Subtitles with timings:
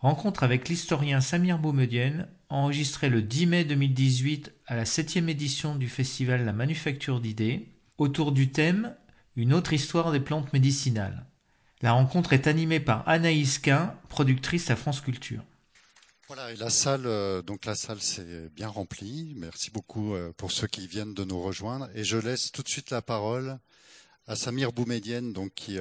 [0.00, 5.90] Rencontre avec l'historien Samir Boumedienne, enregistrée le 10 mai 2018 à la septième édition du
[5.90, 8.96] festival La Manufacture d'idées, autour du thème
[9.36, 11.26] Une autre histoire des plantes médicinales.
[11.82, 15.44] La rencontre est animée par Anaïs Quin, productrice à France Culture.
[16.28, 19.34] Voilà, et la salle, euh, donc la salle s'est bien remplie.
[19.36, 21.90] Merci beaucoup euh, pour ceux qui viennent de nous rejoindre.
[21.94, 23.58] Et je laisse tout de suite la parole
[24.26, 25.78] à Samir Boumedienne, donc qui,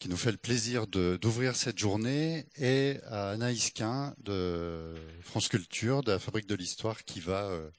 [0.00, 6.02] qui nous fait le plaisir d'ouvrir cette journée, et à Anaïs Quin de France Culture,
[6.02, 7.70] de la Fabrique de l'Histoire, qui va euh,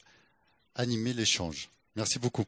[0.75, 1.69] animer l'échange.
[1.95, 2.45] Merci beaucoup.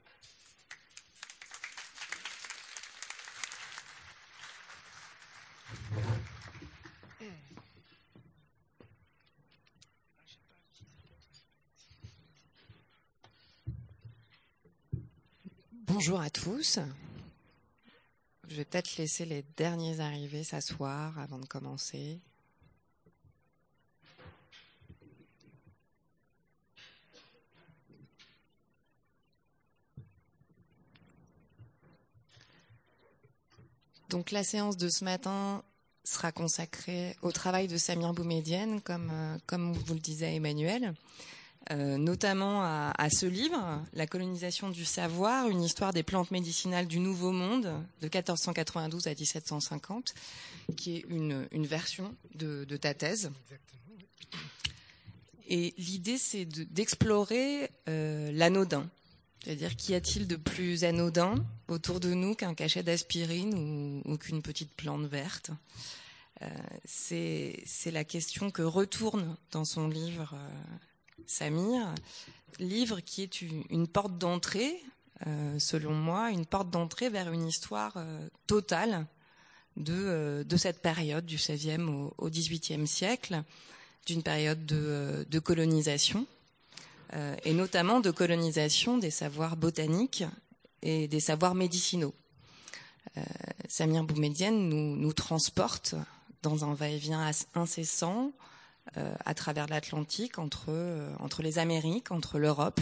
[15.88, 16.80] Bonjour à tous.
[18.53, 22.20] Je vais peut-être laisser les derniers arrivés s'asseoir avant de commencer.
[34.10, 35.63] Donc la séance de ce matin
[36.04, 40.93] sera consacrée au travail de Samir Boumedienne, comme, euh, comme vous le disait Emmanuel.
[41.72, 47.00] Euh, notamment à, ce livre, La colonisation du savoir, une histoire des plantes médicinales du
[47.00, 50.14] Nouveau Monde, de 1492 à 1750,
[50.76, 53.32] qui est une, version de, ta thèse.
[55.48, 58.90] Et l'idée, c'est d'explorer euh, l'anodin.
[59.44, 61.36] C'est-à-dire, qu'y a-t-il de plus anodin
[61.70, 65.52] autour de nous qu'un cachet d'aspirine ou, qu'une petite plante verte?
[66.41, 66.50] Euh,
[66.86, 70.36] C'est la question que retourne dans son livre
[71.25, 71.94] Samir,
[72.59, 74.81] livre qui est une, porte d'entrée,
[75.28, 79.06] euh, selon moi, une porte d'entrée vers une histoire euh, totale
[79.88, 81.81] euh, de, cette période du XVIe
[82.18, 83.44] au, XVIIIe siècle,
[84.06, 86.25] d'une période de, colonisation,
[87.46, 90.25] et notamment de colonisation des savoirs botaniques
[90.81, 92.13] et des savoirs médicinaux.
[93.69, 95.96] Samir Boumedienne nous, transporte
[96.41, 98.34] dans un va-et-vient incessant
[99.25, 102.81] à travers l'Atlantique, entre, euh, entre les Amériques, entre l'Europe,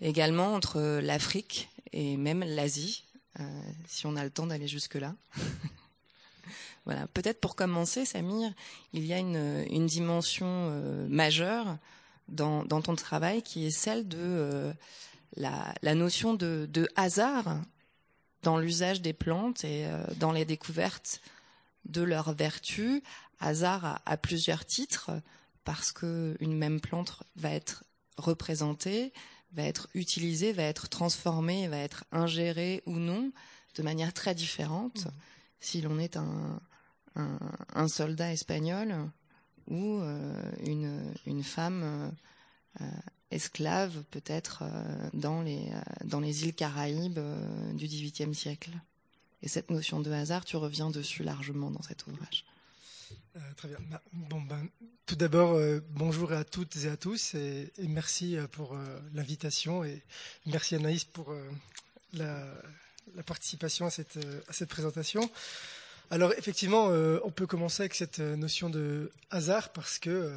[0.00, 3.04] également entre l'Afrique et même l'Asie,
[3.40, 5.14] euh, si on a le temps d'aller jusque-là.
[6.84, 7.06] voilà.
[7.08, 8.52] Peut-être pour commencer, Samir,
[8.92, 10.70] il y a une, une dimension
[11.08, 11.78] majeure
[12.28, 14.72] dans, dans, ton travail qui est celle de
[15.36, 17.60] la, la, notion de, de hasard
[18.42, 19.86] dans l'usage des plantes et
[20.18, 21.20] dans les découvertes
[21.84, 23.02] de leurs vertus
[23.40, 25.10] hasard à, plusieurs titres,
[25.64, 27.84] parce qu'une même plante va être
[28.16, 29.12] représentée,
[29.52, 33.32] va être utilisée, va être transformée, va être ingérée ou non
[33.74, 35.10] de manière très différente mmh.
[35.60, 36.60] si l'on est un,
[37.74, 38.94] un, soldat espagnol
[39.68, 42.12] ou euh, une, une, femme
[42.80, 42.84] euh,
[43.30, 45.72] esclave peut-être euh, dans, les,
[46.04, 47.20] dans les îles Caraïbes
[47.74, 48.70] du XVIIIe siècle.
[49.42, 52.44] Et cette notion de hasard, tu reviens dessus largement dans cet ouvrage.
[53.36, 53.78] Euh, très bien.
[53.90, 54.66] Bah, bon, ben,
[55.04, 58.76] tout d'abord, euh, bonjour à toutes et à tous et, merci euh, pour
[59.12, 60.02] l'invitation et
[60.46, 61.34] merci Anaïs pour
[62.14, 62.46] la,
[63.26, 65.30] participation à cette, à cette présentation.
[66.10, 70.30] Alors effectivement, on peut commencer avec cette notion de hasard parce que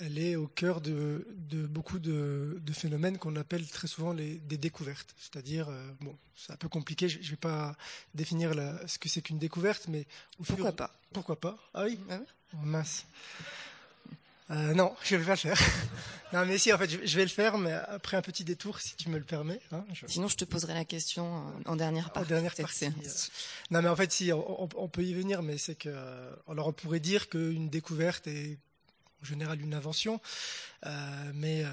[0.00, 1.26] elle est au cœur de,
[1.68, 5.14] beaucoup de, phénomènes qu'on appelle très souvent les, des découvertes.
[5.18, 5.68] C'est-à-dire,
[6.00, 7.76] bon, c'est un peu compliqué, je ne vais pas
[8.14, 8.52] définir
[8.86, 10.06] ce que c'est qu'une découverte, mais
[10.46, 10.94] pourquoi pas?
[11.12, 11.56] Pourquoi pas?
[11.72, 12.20] Ah oui, ah
[12.54, 13.04] Oh, mince.
[14.50, 15.58] Euh, non, je vais pas le faire.
[16.32, 18.94] non, mais si, en fait, je vais le faire, mais après un petit détour, si
[18.94, 19.60] tu me le permets.
[19.72, 22.32] Hein, Sinon, je te poserai la question en dernière partie.
[22.32, 22.86] En dernière partie.
[22.86, 22.90] Euh.
[23.72, 26.72] Non, mais en fait, si, on, peut y venir, mais c'est que, euh, alors, on
[26.72, 28.58] pourrait dire qu'une découverte est
[29.22, 30.20] en général une invention,
[31.34, 31.64] mais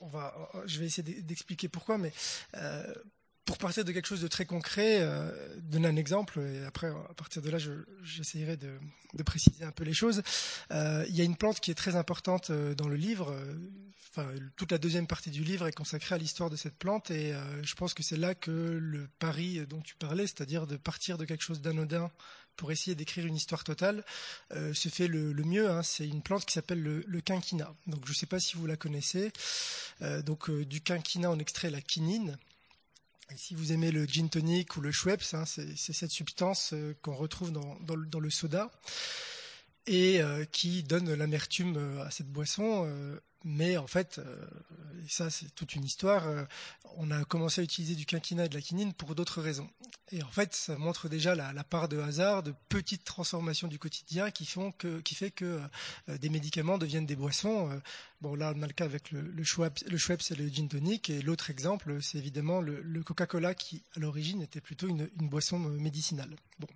[0.00, 2.12] on va, je vais essayer d'expliquer pourquoi, mais
[3.44, 7.14] pour partir de quelque chose de très concret, euh, donner un exemple, et après, à
[7.14, 7.58] partir de là,
[8.02, 8.78] j'essayerai de,
[9.14, 10.22] de, préciser un peu les choses.
[10.70, 13.32] Euh, il y a une plante qui est très importante euh, dans le livre.
[13.32, 13.54] Euh,
[14.10, 17.34] enfin, toute la deuxième partie du livre est consacrée à l'histoire de cette plante, et
[17.34, 21.18] euh, je pense que c'est là que le pari dont tu parlais, c'est-à-dire de partir
[21.18, 22.10] de quelque chose d'anodin
[22.56, 24.04] pour essayer d'écrire une histoire totale,
[24.50, 25.70] se fait le, mieux.
[25.70, 25.82] Hein.
[25.82, 27.74] C'est une plante qui s'appelle le, quinquina.
[27.86, 29.32] Donc, je ne sais pas si vous la connaissez.
[30.24, 32.38] donc, du quinquina, on extrait la quinine
[33.36, 37.14] si vous aimez le gin tonic ou le Schweppes, hein, c'est cette substance euh, qu'on
[37.14, 38.70] retrouve dans, le, soda
[39.86, 42.88] et euh, qui donne l'amertume euh, à cette boisson.
[43.44, 44.20] Mais en fait,
[45.04, 46.24] et ça c'est toute une histoire,
[46.96, 49.68] on a commencé à utiliser du quinquina et de la quinine pour d'autres raisons.
[50.12, 54.30] Et en fait, ça montre déjà la, part de hasard, de petites transformations du quotidien
[54.30, 55.60] qui font que, qui fait que
[56.08, 57.70] euh, des médicaments deviennent des boissons.
[58.24, 60.68] Euh, bon, là, on a le cas avec le, le Schweppes, le et le gin
[60.68, 61.10] tonic.
[61.10, 65.78] Et l'autre exemple, c'est évidemment le, Coca-Cola qui, à l'origine, était plutôt une, boisson euh,
[65.78, 66.34] médicinale.
[66.58, 66.68] Bon.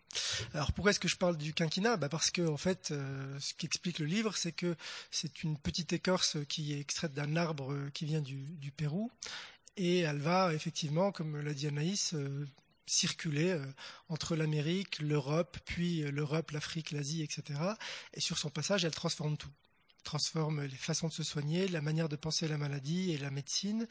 [0.54, 3.66] Alors, pourquoi est-ce que je parle du quinquina bah Parce que, en fait, ce qui
[3.66, 4.76] explique le livre, c'est que
[5.10, 9.10] c'est une petite écorce qui est extraite d'un arbre qui vient du, Pérou.
[9.76, 12.14] Et elle va effectivement, comme l'a dit Anaïs,
[12.88, 13.64] circuler euh,
[14.08, 17.60] entre l'Amérique, l'Europe, puis euh, l'Europe, l'Afrique, l'Asie, etc.
[18.14, 19.50] Et sur son passage, elle transforme tout
[20.04, 23.86] transforme les façons de se soigner, la manière de penser la maladie et la médecine.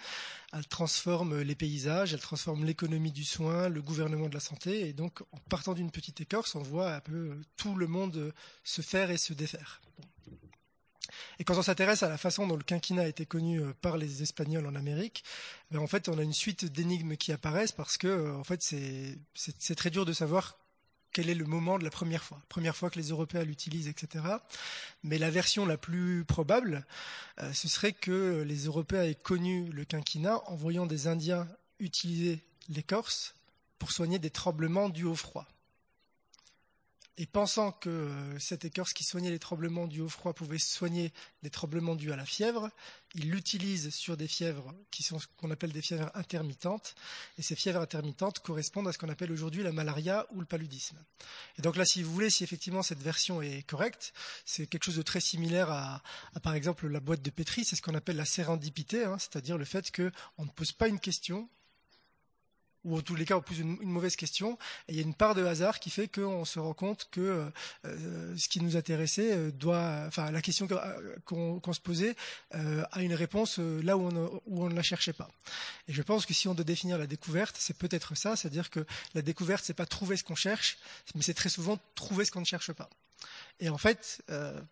[0.54, 4.88] Elle transforme les paysages, elle transforme l'économie du soin, le gouvernement de la santé.
[4.88, 8.34] Et donc, en partant d'une petite écorce, on voit un peu tout le monde
[8.64, 9.82] se faire et se défaire.
[11.40, 13.98] Et quand on s'intéresse à la façon dont le quinquina a été connu euh, par
[13.98, 15.24] les Espagnols en Amérique,
[15.72, 18.62] ben en fait, on a une suite d'énigmes qui apparaissent parce que, euh, en fait,
[18.62, 20.58] c'est très dur de savoir
[21.18, 24.24] quel est le moment de la première fois, première fois que les Européens l'utilisent, etc.
[25.02, 26.86] Mais la version la plus probable,
[27.40, 31.48] euh, ce serait que les Européens aient connu le quinquina en voyant des Indiens
[31.80, 33.34] utiliser l'écorce
[33.80, 35.48] pour soigner des tremblements dus au froid.
[37.18, 41.12] Et pensant que euh, cette écorce qui soignait les tremblements dus au froid pouvait soigner
[41.42, 42.70] des tremblements dus à la fièvre,
[43.18, 46.96] il l'utilise sur des fièvres qui sont ce qu'on appelle des fièvres intermittentes.
[47.38, 50.98] Et ces fièvres intermittentes correspondent à ce qu'on appelle aujourd'hui la malaria ou le paludisme.
[51.58, 54.14] Et donc là, si vous voulez, si effectivement cette version est correcte,
[54.46, 56.02] c'est quelque chose de très similaire à,
[56.44, 59.66] par exemple la boîte de pétri, c'est ce qu'on appelle la sérendipité, hein, c'est-à-dire le
[59.66, 61.50] fait qu'on ne pose pas une question,
[62.88, 64.58] ou en tous les cas, on pose une, mauvaise question.
[64.88, 67.50] Il y a une part de hasard qui fait qu'on se rend compte que euh,
[67.86, 70.68] euh, ce qui nous intéressait euh, enfin, la question
[71.26, 72.16] qu'on se posait
[72.52, 74.10] a une réponse là où
[74.48, 75.30] on, ne la cherchait pas.
[75.90, 78.86] Et je pense que si on doit définir la découverte, c'est peut-être ça, c'est-à-dire que
[79.14, 80.78] la découverte, c'est pas trouver ce qu'on cherche,
[81.14, 82.90] mais c'est très souvent trouver ce qu'on ne cherche pas.
[83.60, 84.24] Et en fait,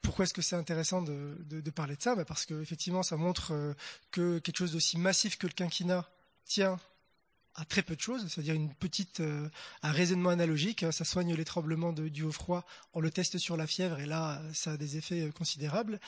[0.02, 2.16] pourquoi est-ce que c'est intéressant de, parler de ça?
[2.16, 3.76] Bah Parce qu'effectivement, ça montre
[4.12, 6.08] que quelque chose d'aussi massif que le quinquina
[6.46, 6.80] tient
[7.56, 9.50] à très peu de choses, c'est-à-dire une petite, euh,
[9.81, 10.84] un raisonnement analogique.
[10.84, 14.00] Hein, ça soigne les tremblements de, du au froid, on le teste sur la fièvre
[14.00, 16.00] et là, ça a des effets euh, considérables.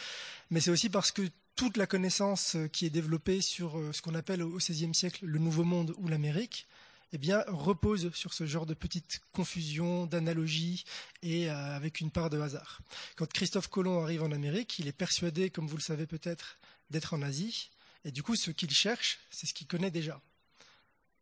[0.49, 1.21] Mais c'est aussi parce que
[1.55, 5.39] toute la connaissance euh, qui est développée sur ce qu'on appelle au XVIe siècle le
[5.39, 6.67] Nouveau Monde ou l'Amérique,
[7.13, 10.83] eh bien, repose sur ce genre de petite confusion, d'analogie
[11.23, 12.81] et avec une part de hasard.
[13.15, 16.57] Quand Christophe Colomb arrive en Amérique, il est persuadé, comme vous le savez peut-être,
[16.89, 17.69] d'être en Asie.
[18.03, 20.21] Et du coup, ce qu'il cherche, c'est ce qu'il connaît déjà.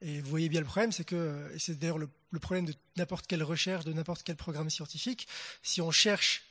[0.01, 2.09] Et vous voyez bien le problème, c'est que, et c'est d'ailleurs le,
[2.39, 5.27] problème de n'importe quelle recherche, de n'importe quel programme scientifique,
[5.63, 6.44] si on cherche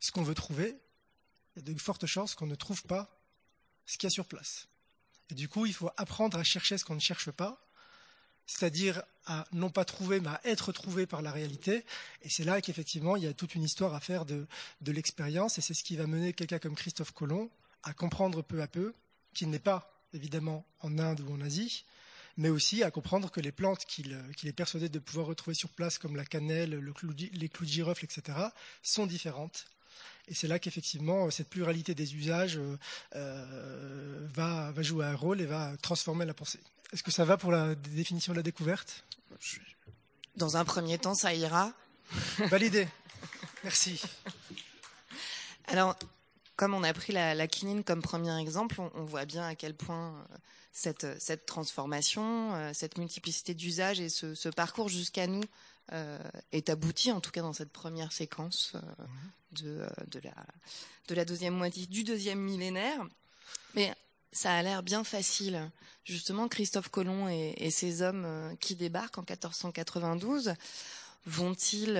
[0.00, 0.76] ce qu'on veut trouver,
[1.54, 3.20] il y a de fortes chances qu'on ne trouve pas
[3.84, 4.68] ce qu'il y a sur place.
[5.30, 7.60] Et du coup, il faut apprendre à chercher ce qu'on ne cherche pas,
[8.46, 11.84] c'est-à-dire à non pas trouver, mais à être trouvé par la réalité.
[12.22, 14.46] Et c'est là qu'effectivement, il y a toute une histoire à faire de,
[14.80, 17.50] de l'expérience, et c'est ce qui va mener quelqu'un comme Christophe Colomb
[17.82, 18.94] à comprendre peu à peu
[19.34, 21.84] qu'il n'est pas évidemment en Inde ou en Asie,
[22.36, 24.12] mais aussi à comprendre que les plantes qu'il
[24.44, 26.94] est persuadé de pouvoir retrouver sur place, comme la cannelle, le
[27.32, 28.38] les clous de girofle, etc.,
[28.82, 29.66] sont différentes.
[30.28, 32.76] Et c'est là qu'effectivement, cette pluralité des usages euh,
[33.14, 36.58] euh, va, va, jouer un rôle et va transformer la pensée.
[36.92, 39.04] Est-ce que ça va pour la définition de la découverte?
[40.36, 41.72] Dans un premier temps, ça ira.
[42.50, 42.88] Validé.
[43.62, 44.02] Merci.
[45.68, 45.96] Alors,
[46.56, 49.54] comme on a pris la, la quinine comme premier exemple, on, on, voit bien à
[49.54, 50.36] quel point euh,
[50.76, 55.42] cette, cette transformation, euh, cette multiplicité d'usages et ce, ce parcours jusqu'à nous
[55.92, 56.18] euh,
[56.52, 58.80] est abouti, en tout cas dans cette première séquence euh,
[59.52, 60.34] de, de, la,
[61.08, 63.00] de la deuxième moitié du deuxième millénaire.
[63.74, 63.94] Mais
[64.32, 65.70] ça a l'air bien facile.
[66.04, 70.52] Justement, Christophe Colomb et, et ces hommes qui débarquent en 1492
[71.24, 71.96] vont-ils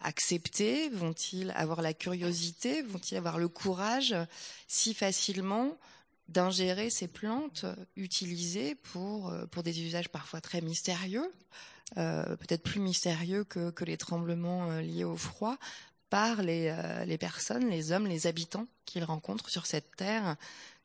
[0.00, 4.14] accepter Vont-ils avoir la curiosité Vont-ils avoir le courage
[4.68, 5.76] si facilement
[6.28, 7.64] d'ingérer ces plantes
[7.96, 11.32] utilisées pour, euh, pour des usages parfois très mystérieux,
[11.96, 15.56] euh, peut-être plus mystérieux que, que les tremblements euh, liés au froid,
[16.10, 20.36] par les, les personnes, les hommes, les habitants qu'ils rencontrent sur cette terre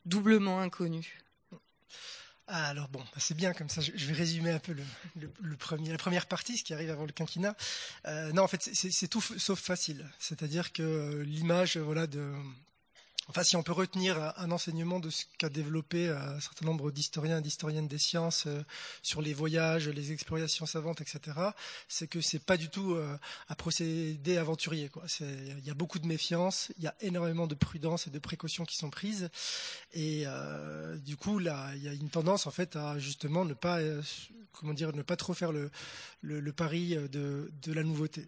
[0.05, 1.23] doublement inconnue.
[2.47, 3.79] Ah, alors bon, bah, c'est bien comme ça.
[3.79, 4.83] Je vais résumer un peu le,
[5.41, 7.55] le, premier, la première partie, ce qui arrive avant le quinquennat.
[8.33, 10.05] Non, en fait, c'est tout sauf facile.
[10.19, 12.33] C'est-à-dire que l'image, voilà, de
[13.29, 17.37] Enfin, si on peut retenir un enseignement de ce qu'a développé un certain nombre d'historiens
[17.37, 18.61] et d'historiennes des sciences euh,
[19.01, 21.37] sur les voyages, les explorations savantes, etc.,
[21.87, 24.91] c'est que c'est pas du tout euh, un procédé aventurier.
[25.21, 28.65] Il y a beaucoup de méfiance, il y a énormément de prudence et de précautions
[28.65, 29.29] qui sont prises,
[29.93, 33.53] et euh, du coup, là, il y a une tendance en fait à justement ne
[33.53, 33.79] pas,
[34.51, 35.71] comment dire, ne pas trop faire le,
[36.51, 38.27] pari de la nouveauté.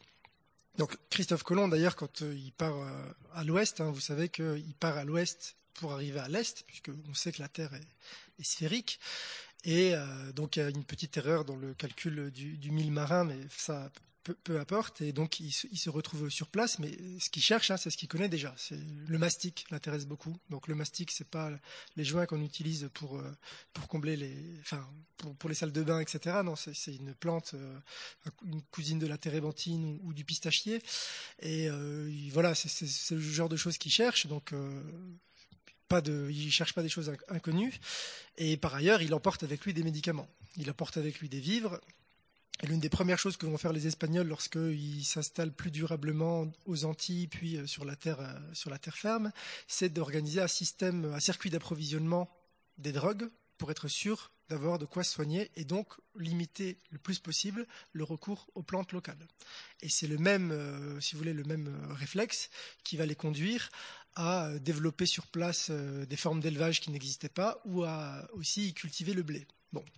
[0.77, 2.89] Donc Christophe Colomb, d'ailleurs, quand euh, il part euh,
[3.33, 7.13] à l'ouest, hein, vous savez qu'il part à l'ouest pour arriver à l'est, puisque on
[7.13, 8.99] sait que la Terre est, sphérique.
[9.63, 12.91] Et euh, donc il y a une petite erreur dans le calcul du, du mille
[12.91, 13.89] marin, mais ça
[14.33, 15.01] peu, importe.
[15.01, 18.07] Et donc, il, se retrouve sur place, mais ce qu'il cherche, hein, c'est ce qu'il
[18.07, 18.53] connaît déjà.
[18.57, 20.35] C'est le mastic l'intéresse beaucoup.
[20.49, 21.51] Donc, le mastic, c'est pas
[21.95, 23.31] les joints qu'on utilise pour euh,
[23.73, 24.87] pour combler les, enfin,
[25.39, 26.37] pour, les salles de bain, etc.
[26.43, 27.79] Non, c'est une plante, euh,
[28.45, 30.81] une cousine de la térébenthine ou, du pistachier.
[31.39, 34.27] Et euh, voilà, c'est le genre de choses qu'il cherche.
[34.27, 34.53] Donc
[35.87, 37.73] pas de, il cherche pas des choses inconnues.
[38.37, 40.27] Et par ailleurs, il emporte avec lui des médicaments.
[40.57, 41.79] Il emporte avec lui des vivres.
[42.63, 47.27] L'une des premières choses que vont faire les Espagnols lorsqu'ils s'installent plus durablement aux Antilles,
[47.27, 49.31] puis euh, sur la terre, euh, sur la terre ferme,
[49.67, 52.29] c'est d'organiser un système, un circuit d'approvisionnement
[52.77, 57.19] des drogues pour être sûr d'avoir de quoi se soigner et donc limiter le plus
[57.19, 59.27] possible le recours aux plantes locales.
[59.81, 62.49] Et c'est le même, euh, si vous voulez, le même réflexe
[62.83, 63.69] qui va les conduire
[64.15, 69.23] à développer sur place des formes d'élevage qui n'existaient pas ou à aussi cultiver le
[69.23, 69.45] blé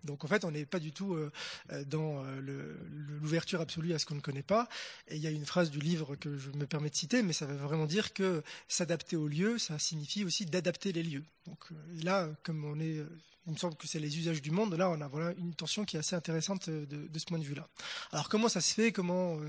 [0.04, 1.32] donc en fait, on n'est pas du tout euh,
[1.72, 2.76] euh, dans euh,
[3.22, 4.68] l'ouverture absolue à ce qu'on ne connaît pas.
[5.08, 7.34] Et il y a une phrase du livre que je me permets de citer, mais
[7.34, 11.24] ça veut vraiment dire que s'adapter au lieu, ça signifie aussi d'adapter les lieux.
[11.46, 11.70] Donc
[12.04, 13.04] là, comme on est
[13.46, 14.74] il me semble que c'est les usages du monde.
[14.74, 17.66] Là, on a voilà une tension qui est assez intéressante de, ce point de vue-là.
[18.12, 18.92] Alors, comment ça se fait?
[18.92, 19.40] Comment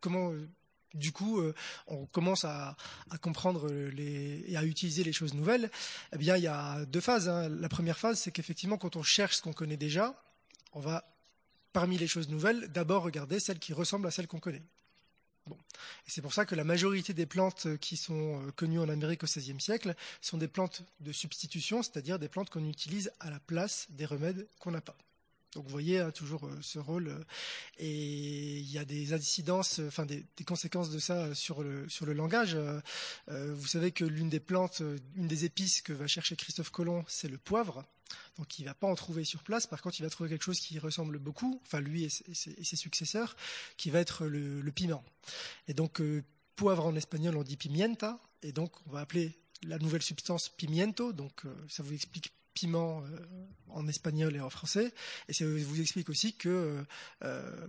[0.00, 0.32] comment
[0.94, 1.54] du coup, euh,
[1.86, 2.76] on commence à,
[3.20, 5.70] comprendre et à utiliser les choses nouvelles.
[6.12, 7.28] Eh bien, il y a deux phases.
[7.28, 7.48] Hein.
[7.48, 10.22] La première phase, c'est qu'effectivement, quand on cherche ce qu'on connaît déjà,
[10.72, 11.04] on va,
[11.72, 14.62] parmi les choses nouvelles, d'abord regarder celles qui ressemblent à celles qu'on connaît.
[16.06, 19.26] C'est pour ça que la majorité des plantes qui sont euh, connues en Amérique au
[19.26, 23.86] XVIe siècle sont des plantes de substitution, c'est-à-dire des plantes qu'on utilise à la place
[23.90, 24.96] des remèdes qu'on n'a pas.
[25.58, 27.24] Donc vous voyez hein, toujours euh, ce rôle euh,
[27.78, 32.12] et il y a des incidences, enfin des, conséquences de ça sur le sur le
[32.12, 32.54] langage.
[32.54, 32.80] Euh,
[33.26, 34.84] vous savez que l'une des plantes,
[35.16, 37.84] une des épices que va chercher Christophe Colomb, c'est le poivre.
[38.36, 39.66] Donc il va pas en trouver sur place.
[39.66, 43.34] Par contre, il va trouver quelque chose qui ressemble beaucoup, enfin lui et ses, successeurs,
[43.76, 45.04] qui va être le piment.
[45.66, 46.00] Et donc
[46.54, 51.12] poivre en espagnol on dit pimienta, et donc on va appeler la nouvelle substance pimiento.
[51.12, 53.18] Donc ça vous explique piment euh,
[53.68, 54.92] en espagnol et en français.
[55.28, 56.84] Et ça vous explique aussi que
[57.24, 57.66] euh,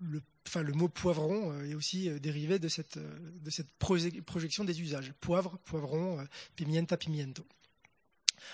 [0.00, 5.12] le, mot poivron euh, est aussi dérivé de cette, de cette projection des usages.
[5.20, 6.24] Poivre, poivron,
[6.56, 7.46] pimienta, pimiento.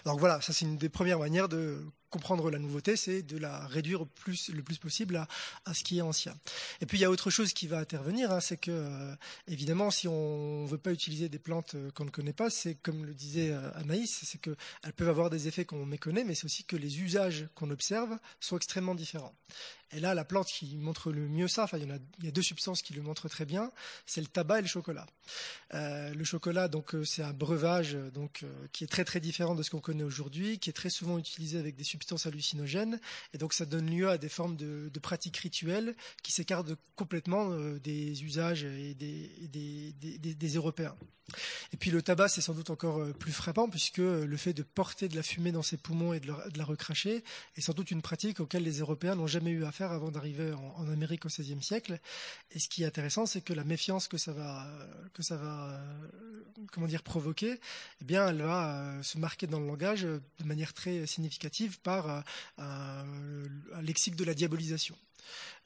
[0.04, 3.66] Donc voilà, ça c'est une des premières manières de comprendre la nouveauté, c'est de la
[3.66, 5.26] réduire le plus, le plus possible
[5.64, 6.34] à, ce qui est ancien.
[6.80, 9.14] Et puis il y a autre chose qui va intervenir, hein, c'est que euh,
[9.48, 12.74] évidemment si on ne veut pas utiliser des plantes euh, qu'on ne connaît pas, c'est
[12.76, 16.44] comme le disait euh, Anaïs, c'est qu'elles peuvent avoir des effets qu'on méconnaît, mais c'est
[16.44, 19.34] aussi que les usages qu'on observe sont extrêmement différents.
[19.92, 22.24] Et là, la plante qui montre le mieux ça, enfin, il y, en a, il
[22.24, 23.70] y a deux substances qui le montrent très bien,
[24.04, 25.06] c'est le tabac et le chocolat.
[25.74, 29.70] Euh, le chocolat, donc, c'est un breuvage donc, qui est très très différent de ce
[29.70, 33.00] qu'on connaît aujourd'hui, qui est très souvent utilisé avec des substances hallucinogènes,
[33.32, 37.78] et donc ça donne lieu à des formes de, pratiques rituelles qui s'écartent complètement euh,
[37.78, 40.96] des usages des, Européens.
[41.72, 45.08] Et puis le tabac, c'est sans doute encore plus frappant, puisque le fait de porter
[45.08, 47.24] de la fumée dans ses poumons et de, la recracher
[47.56, 50.88] est sans doute une pratique auquel les Européens n'ont jamais eu affaire avant d'arriver en,
[50.88, 52.00] Amérique au XVIe siècle.
[52.52, 54.66] Et ce qui est intéressant, c'est que la méfiance que ça va,
[55.14, 56.10] que ça va, euh,
[56.72, 57.60] comment dire, provoquer,
[58.00, 62.24] eh bien, elle va euh, se marquer dans le langage de manière très significative par
[62.58, 64.96] euh, un lexique de la diabolisation.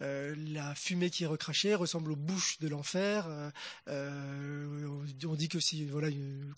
[0.02, 3.26] Euh, la fumée qui est recrachée ressemble aux bouches de l'enfer.
[3.28, 3.50] Euh,
[3.88, 4.88] euh,
[5.26, 5.58] on dit que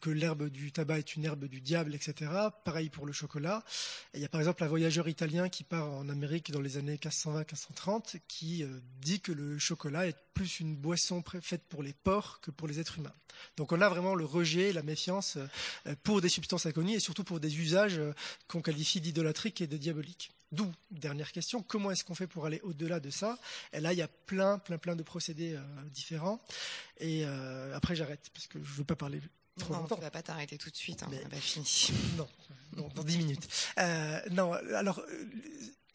[0.00, 2.30] que l'herbe du tabac est une herbe du diable, etc.
[2.64, 3.64] Pareil pour le chocolat.
[4.14, 6.96] il y a par exemple un voyageur italien qui part en Amérique dans les années
[6.96, 8.64] 1520-1530 qui
[9.00, 12.78] dit que le chocolat est plus une boisson faite pour les porcs que pour les
[12.80, 13.14] êtres humains.
[13.56, 15.38] Donc on a vraiment le rejet, la méfiance
[16.04, 18.00] pour des substances inconnues et surtout pour des usages
[18.46, 20.30] qu'on qualifie d'idolâtriques et de diaboliques.
[20.52, 23.38] D'où, dernière question, comment est-ce qu'on fait pour aller au-delà de ça?
[23.72, 25.62] Et là, il y a plein, plein, plein de procédés euh,
[25.94, 26.42] différents.
[26.98, 29.22] Et euh, après, j'arrête, parce que je ne veux pas parler
[29.58, 29.96] trop non, longtemps.
[29.96, 31.08] tu ne vas pas t'arrêter tout de suite, hein.
[31.10, 31.22] Mais...
[31.24, 31.88] on fini.
[32.76, 33.48] Non, dans dix minutes.
[33.78, 35.02] Euh, non, alors,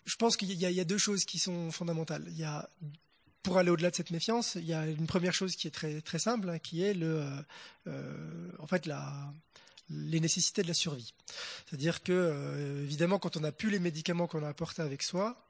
[0.05, 2.23] je pense qu'il y, y, a deux choses qui sont fondamentales.
[2.27, 2.69] Il y a
[3.41, 6.01] pour aller au-delà de cette méfiance, il y a une première chose qui est très
[6.01, 7.25] très simple, hein, qui est le,
[8.59, 9.31] en fait la
[9.89, 11.13] les nécessités de la survie.
[11.65, 15.47] C'est-à-dire que, évidemment, quand on n'a plus les médicaments qu'on a apportés avec soi,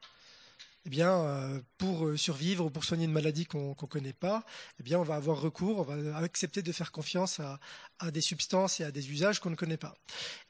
[0.88, 4.46] eh bien, euh, pour euh, survivre ou pour soigner une maladie qu'on ne connaît pas,
[4.79, 8.79] eh bien, on va avoir recours, on va accepter de faire confiance à, des substances
[8.79, 9.98] et à des usages qu'on ne connaît pas.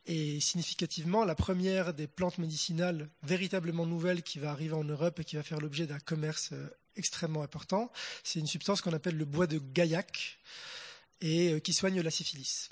[0.06, 5.24] Et significativement, la première des plantes médicinales véritablement nouvelles qui va arriver en Europe et
[5.24, 7.91] qui va faire l'objet d'un commerce euh, extrêmement important,
[8.24, 10.38] c'est une substance qu'on appelle le bois de gaillac
[11.20, 12.70] et qui soigne la syphilis.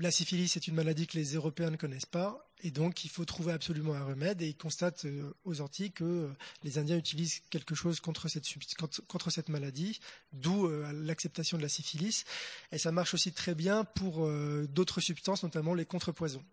[0.00, 3.24] La syphilis est une maladie que les Européens ne connaissent pas, et donc il faut
[3.24, 4.40] trouver absolument un remède.
[4.42, 6.28] Et ils constatent euh, aux Antilles que euh,
[6.62, 9.98] les Indiens utilisent quelque chose contre cette, maladie,
[10.32, 12.24] d'où euh, l'acceptation de la syphilis.
[12.70, 14.28] Et ça marche aussi très bien pour
[14.68, 16.44] d'autres substances, notamment les contrepoisons.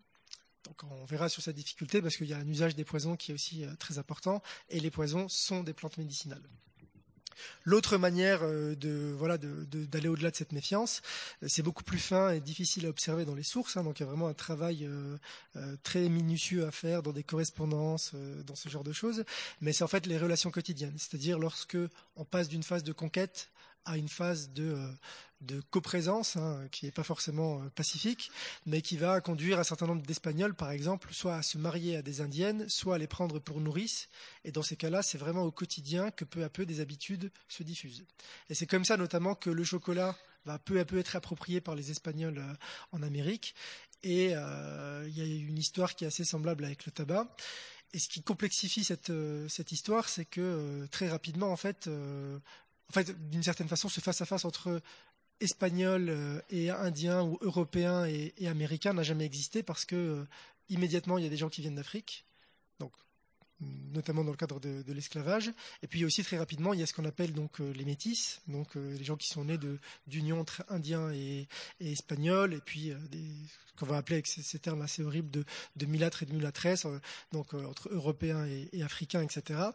[0.64, 3.30] Donc on verra sur cette difficulté parce qu'il y a un usage des poisons qui
[3.30, 6.42] est aussi très important, et les poisons sont des plantes médicinales.
[7.64, 11.02] L'autre manière euh, de voilà d'aller au-delà de cette méfiance,
[11.42, 13.76] euh, c'est beaucoup plus fin et difficile à observer dans les sources.
[13.76, 13.84] Hein.
[13.84, 15.16] donc il y a vraiment un travail euh,
[15.82, 18.12] très minutieux à faire dans des correspondances,
[18.46, 19.24] dans ce genre de choses.
[19.60, 21.78] Mais c'est en fait les relations quotidiennes, c'est-à-dire lorsque
[22.16, 23.48] on passe d'une phase de conquête
[23.86, 24.76] à une phase de,
[25.42, 28.30] de coprésence, hein, qui n'est pas forcément euh, pacifique,
[28.64, 32.02] mais qui va conduire un certain nombre d'Espagnols, par exemple, soit à se marier à
[32.02, 34.08] des Indiennes, soit à les prendre pour nourrices.
[34.44, 37.62] Et dans ces cas-là, c'est vraiment au quotidien que peu à peu des habitudes se
[37.62, 38.04] diffusent.
[38.48, 40.16] Et c'est comme ça notamment que le chocolat
[40.46, 42.54] va peu à peu être approprié par les Espagnols euh,
[42.92, 43.54] en Amérique.
[44.02, 47.28] Et euh, il y a une histoire qui est assez semblable avec le tabac.
[47.92, 49.12] Et ce qui complexifie cette,
[49.48, 51.88] cette histoire, c'est que très rapidement, en fait,
[52.88, 54.80] en fait, d'une certaine façon, ce face-à-face entre
[55.40, 60.24] espagnol euh, et indien ou européen et, américain n'a jamais existé parce que euh,
[60.68, 62.24] immédiatement il y a des gens qui viennent d'Afrique,
[62.78, 62.92] donc
[63.60, 65.52] notamment dans le cadre de, l'esclavage,
[65.82, 68.40] et puis aussi très rapidement il y a ce qu'on appelle donc euh, les métis,
[68.48, 69.58] donc les gens qui sont nés
[70.06, 71.48] d'union entre indiens et,
[71.80, 72.92] et espagnols, et puis
[73.78, 75.44] qu'on va appeler avec ces, termes assez horribles de,
[75.76, 76.86] de mulâtres et de mulâtresses,
[77.32, 79.70] donc entre européens et, et africains, etc.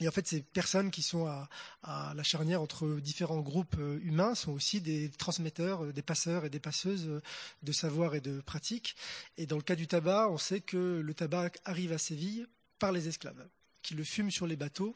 [0.00, 1.48] Et en fait, ces personnes qui sont à,
[2.14, 6.50] la charnière entre différents groupes euh, humains sont aussi des transmetteurs, euh, des passeurs et
[6.50, 7.22] des passeuses euh,
[7.62, 8.94] de savoir et de pratiques.
[9.36, 12.46] Et dans le cas du tabac, on sait que le tabac arrive à Séville
[12.78, 13.48] par les esclaves,
[13.82, 14.94] qui le fument sur les bateaux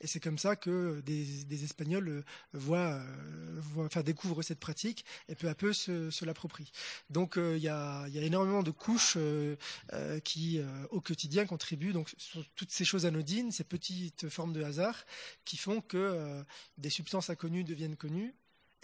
[0.00, 2.22] et c'est comme ça que des, Espagnols euh, euh,
[2.52, 3.00] voient,
[3.78, 6.72] enfin, découvrent cette pratique et peu à peu se, l'approprient.
[7.10, 9.18] Donc euh, il y, a, énormément de couches
[10.24, 11.92] qui, au quotidien, contribuent.
[11.92, 15.04] Donc sur toutes ces choses anodines, ces petites formes de hasard,
[15.44, 16.44] qui font que
[16.78, 18.34] des substances inconnues deviennent connues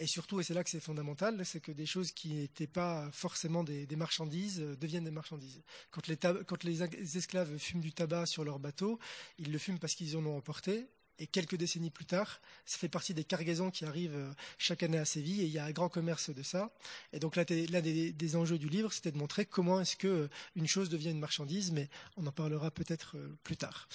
[0.01, 3.07] et surtout, et c'est là que c'est fondamental, c'est que des choses qui n'étaient pas
[3.11, 5.61] forcément des, marchandises deviennent des marchandises.
[5.91, 8.97] Quand les, esclaves fument du tabac sur leur bateau,
[9.37, 10.87] ils le fument parce qu'ils en ont emporté,
[11.21, 14.97] et quelques décennies plus tard, ça fait partie des cargaisons qui arrivent euh, chaque année
[14.97, 16.71] à Séville et il y a un grand commerce de ça.
[17.13, 20.67] Et donc l'un des, enjeux du livre, c'était de montrer comment est-ce que euh, une
[20.67, 23.87] chose devient une marchandise, mais on en parlera peut-être euh, plus tard.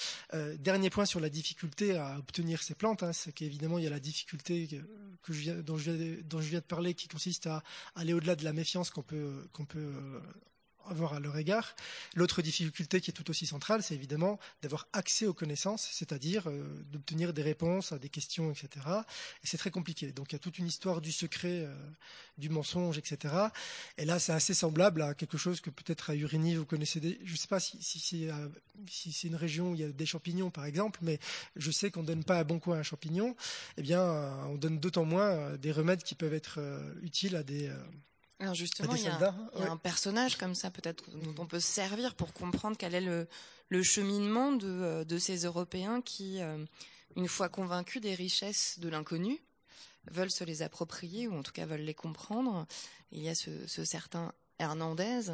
[0.58, 3.90] dernier point sur la difficulté à obtenir ces plantes, hein, c'est qu'évidemment il y a
[3.90, 4.68] la difficulté
[5.64, 7.64] dont, je viens, de parler, qui consiste à
[7.96, 9.42] aller au-delà de la méfiance qu'on peut
[10.88, 11.74] avoir à leur égard.
[12.14, 16.64] L'autre difficulté qui est tout aussi centrale, c'est évidemment d'avoir accès aux connaissances, c'est-à-dire euh,
[16.90, 18.68] d'obtenir des réponses à des questions, etc.
[19.42, 20.12] Et c'est très compliqué.
[20.12, 21.74] Donc il y a toute une histoire du secret, euh,
[22.38, 23.34] du mensonge, etc.
[23.98, 27.18] Et là, c'est assez semblable à quelque chose que peut-être à Urigny, vous connaissez.
[27.24, 28.48] Je ne sais pas si, euh,
[28.88, 31.18] si c'est une région où il y a des champignons, par exemple, mais
[31.56, 33.36] je sais qu'on ne donne pas un bon coin à un champignon.
[33.76, 34.02] Eh bien,
[34.46, 36.60] on donne d'autant moins des remèdes qui peuvent être
[37.02, 37.70] utiles à des
[38.38, 39.34] alors justement, il y, a,
[39.70, 43.82] un personnage comme ça peut-être dont on peut se servir pour comprendre quel est le,
[43.82, 46.62] cheminement euh, de, ces Européens qui, euh,
[47.16, 49.40] une fois convaincus des richesses de l'inconnu,
[50.10, 52.66] veulent se les approprier ou en tout cas veulent les comprendre.
[53.10, 55.32] Il y a ce, certain Hernandez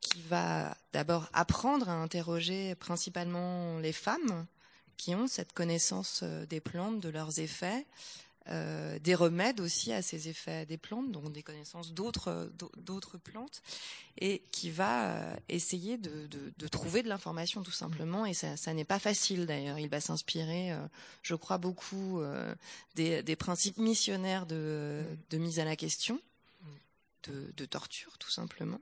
[0.00, 4.46] qui va d'abord apprendre à interroger principalement les femmes
[4.96, 7.86] qui ont cette connaissance euh, des plantes, de leurs effets,
[8.48, 13.62] euh, des remèdes aussi à ces effets des plantes, donc des connaissances d'autres d'autres plantes,
[14.18, 18.24] et qui va euh, essayer de, de, trouver de l'information tout simplement.
[18.24, 19.78] Et ça, ça n'est pas facile d'ailleurs.
[19.78, 20.78] Il va s'inspirer, euh,
[21.22, 22.20] je crois beaucoup,
[22.94, 26.20] des, des, principes missionnaires de, de, mise à la question,
[27.24, 28.80] de, de torture tout simplement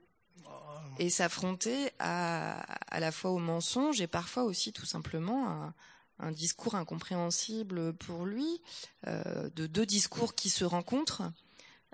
[0.99, 5.73] et s'affronter à, à la fois au mensonge et parfois aussi tout simplement à,
[6.19, 8.61] un discours incompréhensible pour lui,
[9.07, 11.23] euh, de deux discours qui se rencontrent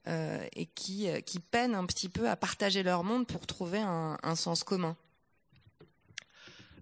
[0.07, 3.79] euh, et qui, euh, qui peinent un petit peu à partager leur monde pour trouver
[3.79, 4.95] un, sens commun.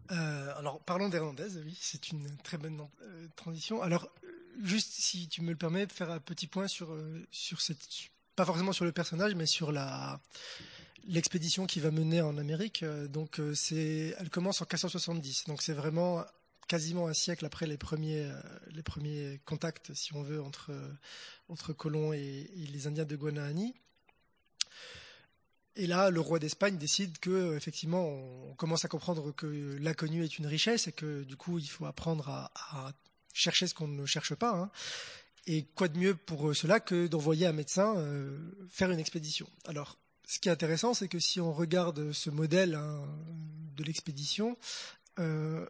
[0.10, 2.88] alors parlons d'Hernandez, oui, c'est une très bonne
[3.36, 3.82] transition.
[3.82, 4.10] Alors
[4.62, 6.96] juste, si tu me le permets, faire un petit point sur,
[7.32, 7.88] sur cette,
[8.36, 10.20] pas forcément sur le personnage, mais sur la,
[11.06, 12.84] l'expédition qui va mener en Amérique.
[13.10, 15.46] Donc, c'est, elle commence en 1470.
[15.46, 16.26] Donc, c'est vraiment
[16.70, 18.32] quasiment un siècle après les premiers,
[18.70, 20.72] les premiers contacts, si on veut, entre,
[21.50, 23.74] entre colons et, les Indiens de Guanahani.
[25.76, 29.48] Et là, le roi d'Espagne décide que, effectivement, on commence à comprendre que
[29.80, 32.94] l'inconnu est une richesse et que, du coup, il faut apprendre à,
[33.34, 34.52] chercher ce qu'on ne cherche pas.
[34.52, 34.72] Hein.
[35.48, 38.38] Et quoi de mieux pour cela que d'envoyer un médecin euh,
[38.70, 42.76] faire une expédition Alors, ce qui est intéressant, c'est que si on regarde ce modèle
[42.76, 43.08] hein,
[43.76, 44.58] de l'expédition,
[45.18, 45.66] euh,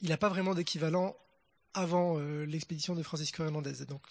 [0.00, 1.16] il n'a pas vraiment d'équivalent
[1.74, 3.84] avant euh, l'expédition de Francisco Hernandez.
[3.86, 4.02] Donc,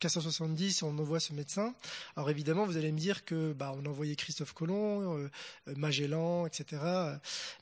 [0.00, 1.74] 470, on envoie ce médecin.
[2.16, 5.30] Alors évidemment, vous allez me dire que bah, on a envoyé Christophe Colomb, euh,
[5.68, 6.82] euh, Magellan, etc.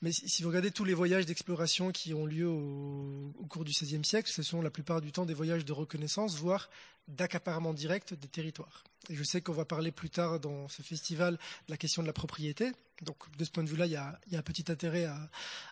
[0.01, 4.05] Mais si, vous regardez tous les voyages d'exploration qui ont lieu au, cours du XVIe
[4.05, 6.70] siècle, ce sont la plupart du temps des voyages de reconnaissance, voire
[7.09, 8.85] d'accaparement direct des territoires.
[9.11, 12.07] Et je sais qu'on va parler plus tard dans ce festival de la question de
[12.07, 12.70] la propriété.
[13.03, 15.09] Donc de ce point de vue-là, il, y a, un petit intérêt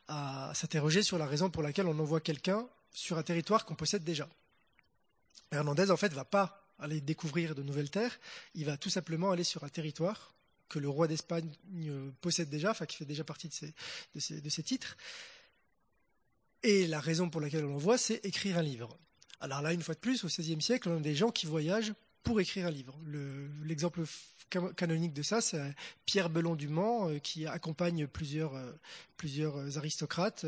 [0.08, 4.04] à s'interroger sur la raison pour laquelle on envoie quelqu'un sur un territoire qu'on possède
[4.04, 4.26] déjà.
[5.52, 8.18] Hernandez, en fait, va pas aller découvrir de nouvelles terres,
[8.54, 10.34] il va tout simplement aller sur un territoire
[10.68, 11.50] que le roi d'Espagne
[11.86, 14.96] euh, possède déjà, enfin qui fait déjà partie de ses, titres.
[16.62, 18.98] Et la raison pour laquelle on l'envoie, c'est écrire un livre.
[19.40, 21.94] Alors là, une fois de plus, au XVIe siècle, on a des gens qui voyagent
[22.22, 22.98] pour écrire un livre.
[23.62, 24.02] L'exemple
[24.48, 28.72] canonique de ça, c'est Pierre Belon du Mans, euh, qui accompagne plusieurs, euh,
[29.16, 30.44] plusieurs aristocrates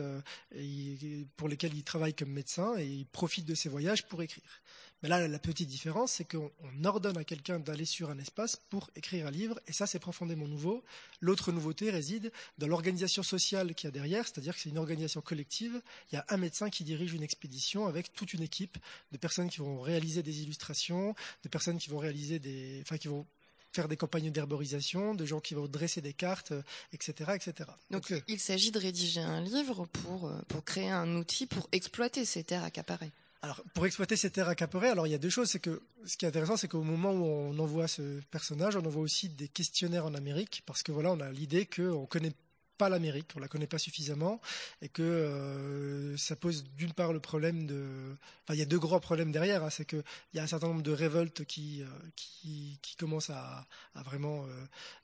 [1.37, 4.63] pour lesquels il travaille comme médecin et il profite de ses voyages pour écrire.
[5.03, 6.51] Mais là, la petite différence, c'est qu'on
[6.85, 10.49] ordonne à quelqu'un d'aller sur un espace pour écrire un livre, et ça, c'est profondément
[10.49, 10.83] nouveau.
[11.21, 15.21] L'autre nouveauté réside dans l'organisation sociale qu'il y a derrière, c'est-à-dire que c'est une organisation
[15.21, 15.81] collective.
[16.11, 18.77] Il y a un médecin qui dirige une expédition avec toute une équipe
[19.13, 23.07] de personnes qui vont réaliser des illustrations, de personnes qui vont réaliser des, enfin, qui
[23.07, 23.25] vont
[23.73, 26.53] faire des campagnes d'herborisation, de gens qui vont dresser des cartes,
[26.93, 27.71] etc., etc.
[27.91, 31.69] Donc, Donc il s'agit de rédiger un livre pour, euh, pour créer un outil pour
[31.73, 33.13] exploiter ces terres accaparées.
[33.43, 35.49] Alors, pour exploiter ces terres accaparées, alors il y a deux choses.
[35.49, 38.85] C'est que ce qui est intéressant, c'est qu'au moment où on envoie ce personnage, on
[38.85, 42.33] envoie aussi des questionnaires en Amérique, parce que voilà, on a l'idée qu'on connaît
[42.79, 44.41] pas l'Amérique, on la connaît pas suffisamment,
[44.81, 48.79] et que euh, ça pose d'une part le problème de, enfin il y a deux
[48.79, 49.71] grands problèmes derrière, hein.
[49.71, 50.03] c'est qu'il
[50.35, 54.47] y a un certain nombre de révoltes qui euh, commencent à, vraiment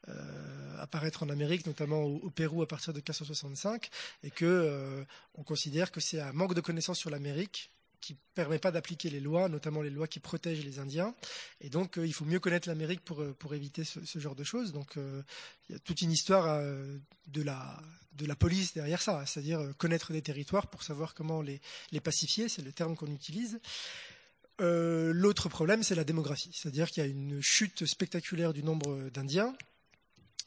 [0.09, 3.91] euh, apparaître en Amérique, notamment au, au, Pérou à partir de 1565,
[4.23, 7.71] et que on considère que c'est un manque de connaissances sur l'Amérique
[8.05, 11.15] qui permet pas d'appliquer les lois, notamment les lois qui protègent les Indiens.
[11.61, 14.45] Et donc, euh, il faut mieux connaître l'Amérique pour, euh, pour éviter ce, genre de
[14.45, 14.73] choses.
[14.73, 15.23] Donc, euh,
[15.69, 16.63] il y a toute une histoire
[17.27, 17.81] de, la,
[18.13, 22.49] de la police derrière ça, c'est-à-dire connaître des territoires pour savoir comment les, les pacifier,
[22.49, 23.61] c'est le terme qu'on utilise.
[24.59, 29.55] L'autre problème, c'est la démographie, c'est-à-dire qu'il y a une chute spectaculaire du nombre d'Indiens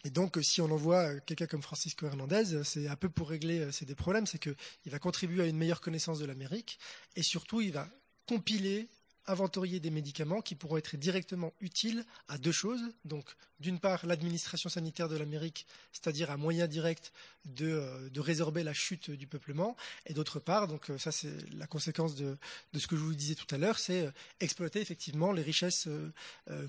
[0.04, 3.72] et donc, si on envoie quelqu'un comme Francisco Hernandez, c'est un peu pour régler euh,
[3.72, 4.56] ces des problèmes, c'est qu'il
[4.86, 6.80] va contribuer à une meilleure connaissance de l'Amérique
[7.16, 7.90] et surtout, il va
[8.28, 8.90] compiler
[9.28, 12.82] inventorier des médicaments qui pourront être directement utiles à deux choses.
[13.06, 13.26] Donc,
[13.60, 17.12] d'une part, l'administration sanitaire de l'Amérique, c'est-à-dire un moyen direct
[17.46, 21.66] de, euh, résorber la chute du peuplement, et d'autre part, donc euh, ça c'est la
[21.66, 22.38] conséquence de,
[22.78, 25.88] ce que je vous disais tout à l'heure, c'est euh, exploiter effectivement les richesses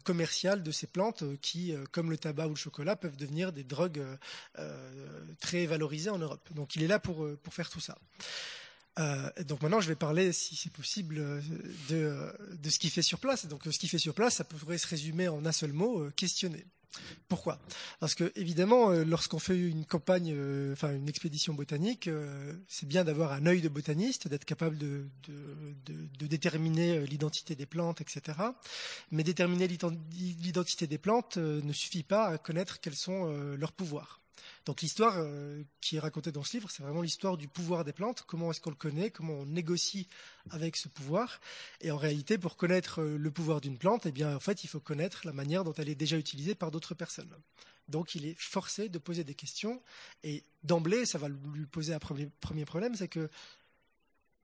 [0.05, 4.05] commerciales de ces plantes qui, comme le tabac ou le chocolat, peuvent devenir des drogues
[5.41, 6.49] très valorisées en Europe.
[6.55, 7.99] Donc, il est là pour faire tout ça.
[8.99, 11.17] Euh, donc maintenant, je vais parler, si c'est possible,
[11.89, 13.47] de, de, ce qu'il fait sur place.
[13.47, 16.13] Donc ce qu'il fait sur place, ça pourrait se résumer en un seul mot, euh,
[16.17, 16.65] questionner.
[17.29, 17.61] Pourquoi?
[18.01, 20.35] Parce que évidemment, euh, lorsqu'on fait une campagne,
[20.73, 22.11] enfin une expédition botanique,
[22.67, 25.07] c'est bien d'avoir un œil de botaniste, d'être capable de
[26.19, 28.39] déterminer l'identité des plantes, etc.
[29.13, 34.21] Mais déterminer l'identité des plantes ne suffit pas à connaître quels sont leurs pouvoirs.
[34.65, 37.93] Donc l'histoire euh, qui est racontée dans ce livre, c'est vraiment l'histoire du pouvoir des
[37.93, 40.09] plantes, comment est-ce qu'on le connaît, comment on négocie
[40.51, 41.41] avec ce pouvoir?
[41.81, 44.69] Et en réalité, pour connaître euh, le pouvoir d'une plante, eh bien en fait, il
[44.69, 47.35] faut connaître la manière dont elle est déjà utilisée par d'autres personnes.
[47.89, 49.83] Donc il est forcé de poser des questions
[50.23, 53.31] et d'emblée, ça va lui poser un premier, premier problème, c'est que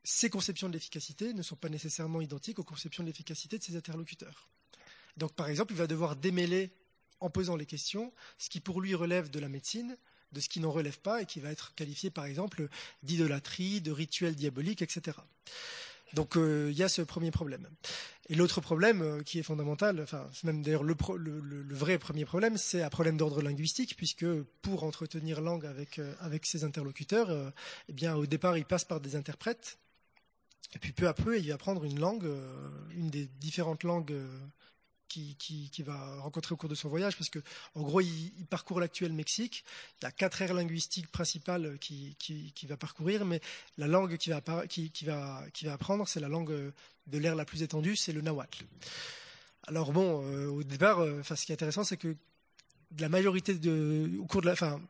[0.03, 3.77] ses conceptions de l'efficacité ne sont pas nécessairement identiques aux conceptions de l'efficacité de ses
[3.77, 4.49] interlocuteurs.
[5.17, 6.71] Donc par exemple, il va devoir démêler
[7.25, 9.97] en posant les questions ce qui pour lui relève de la médecine
[10.35, 12.69] de ce qui n'en relève pas et qui va être qualifié par exemple
[13.03, 15.17] d'idolâtrie, de rituel diabolique, etc.
[16.13, 17.69] Donc euh, il y a ce premier problème.
[18.29, 20.95] Et l'autre problème euh, qui est fondamental, enfin c'est même d'ailleurs le,
[21.71, 24.27] vrai premier problème, c'est un problème d'ordre linguistique puisque
[24.63, 27.53] pour entretenir langue avec, euh, ses interlocuteurs,
[27.89, 29.79] eh bien au départ il passe par des interprètes
[30.75, 32.29] Et puis peu à peu, il va apprendre une langue,
[32.95, 34.15] une des différentes langues
[35.09, 37.39] qui, va rencontrer au cours de son voyage, parce que
[37.75, 39.65] en gros, il, parcourt l'actuel Mexique.
[40.01, 43.41] Il y a quatre aires linguistiques principales qui, va parcourir, mais
[43.79, 46.73] la langue qu'il va, apprendre, c'est la langue
[47.07, 48.65] de l'ère la plus étendue, c'est le nahuatl.
[49.67, 52.17] Alors bon, euh, au départ, euh, ce qui est intéressant, c'est que
[52.99, 53.55] la majorité
[54.19, 54.81] au cours de la, fin,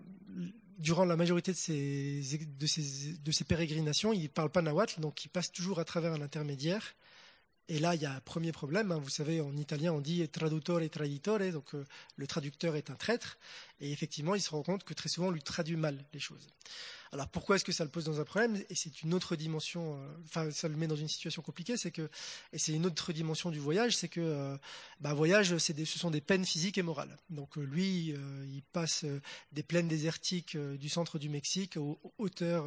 [0.78, 1.56] durant la majorité de
[2.66, 6.94] ces pérégrinations, il ne parle pas nahuatl, donc il passe toujours à travers un intermédiaire.
[7.68, 8.92] Et là, il y a un premier problème.
[8.92, 8.98] Hein.
[8.98, 11.84] Vous savez, en italien, on dit traduttore et traditore, donc euh,
[12.16, 13.38] le traducteur est un traître.
[13.80, 16.48] Et effectivement, il se rend compte que très souvent, on lui traduit mal les choses.
[17.14, 18.60] Alors pourquoi est-ce que ça le pose dans un problème?
[18.68, 21.92] Et c'est une autre dimension, euh, enfin ça le met dans une situation compliquée, c'est
[21.92, 22.10] que,
[22.52, 24.58] et c'est une autre dimension du voyage, c'est que
[24.98, 27.16] bah, voyage, ce sont des peines physiques et morales.
[27.30, 28.16] Donc euh, lui,
[28.52, 29.04] il passe
[29.52, 32.66] des plaines désertiques du centre du Mexique aux hauteurs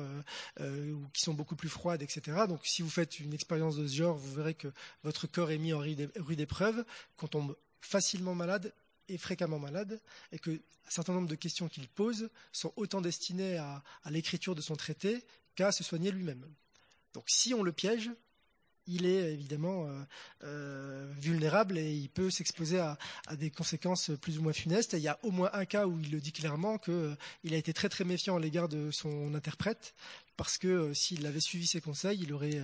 [1.14, 2.46] qui sont beaucoup plus froides, etc.
[2.48, 4.70] Donc si vous faites une expérience de ce genre, vous verrez que
[5.04, 6.86] votre corps est mis en rude épreuve,
[7.18, 8.74] qu'on tombe facilement malade
[9.08, 13.58] est fréquemment malade et que un certain nombre de questions qu'il pose sont autant destinées
[13.58, 15.24] à, l'écriture de son traité
[15.56, 16.46] qu'à se soigner lui-même.
[17.14, 18.10] Donc si on le piège,
[18.88, 20.02] il est évidemment euh,
[20.44, 22.98] euh, vulnérable et il peut s'exposer à,
[23.36, 24.94] des conséquences plus ou moins funestes.
[24.94, 27.16] il y a au moins un cas où il le dit clairement qu'il euh,
[27.52, 29.94] a été très très méfiant à l'égard de son interprète
[30.38, 32.62] parce que euh, s'il avait suivi ses conseils, il aurait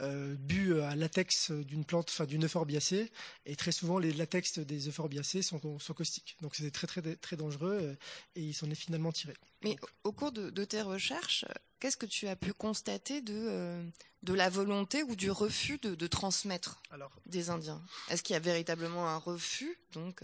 [0.00, 3.10] euh, bu un latex d'une plante, enfin d'une euphorbiacée,
[3.46, 5.60] et très souvent les latex des euphorbiacées sont,
[5.94, 6.36] caustiques.
[6.42, 7.96] Donc c'était très très très dangereux
[8.34, 9.34] et il s'en est finalement tiré.
[9.62, 11.44] Mais au cours de, tes recherches,
[11.78, 13.84] qu'est-ce que tu as pu constater de,
[14.22, 16.80] de la volonté ou du refus de, transmettre
[17.26, 20.22] des Indiens Est-ce qu'il y a véritablement un refus, donc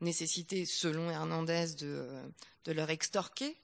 [0.00, 2.08] nécessité, selon Hernandez, de,
[2.64, 3.56] de leur extorquer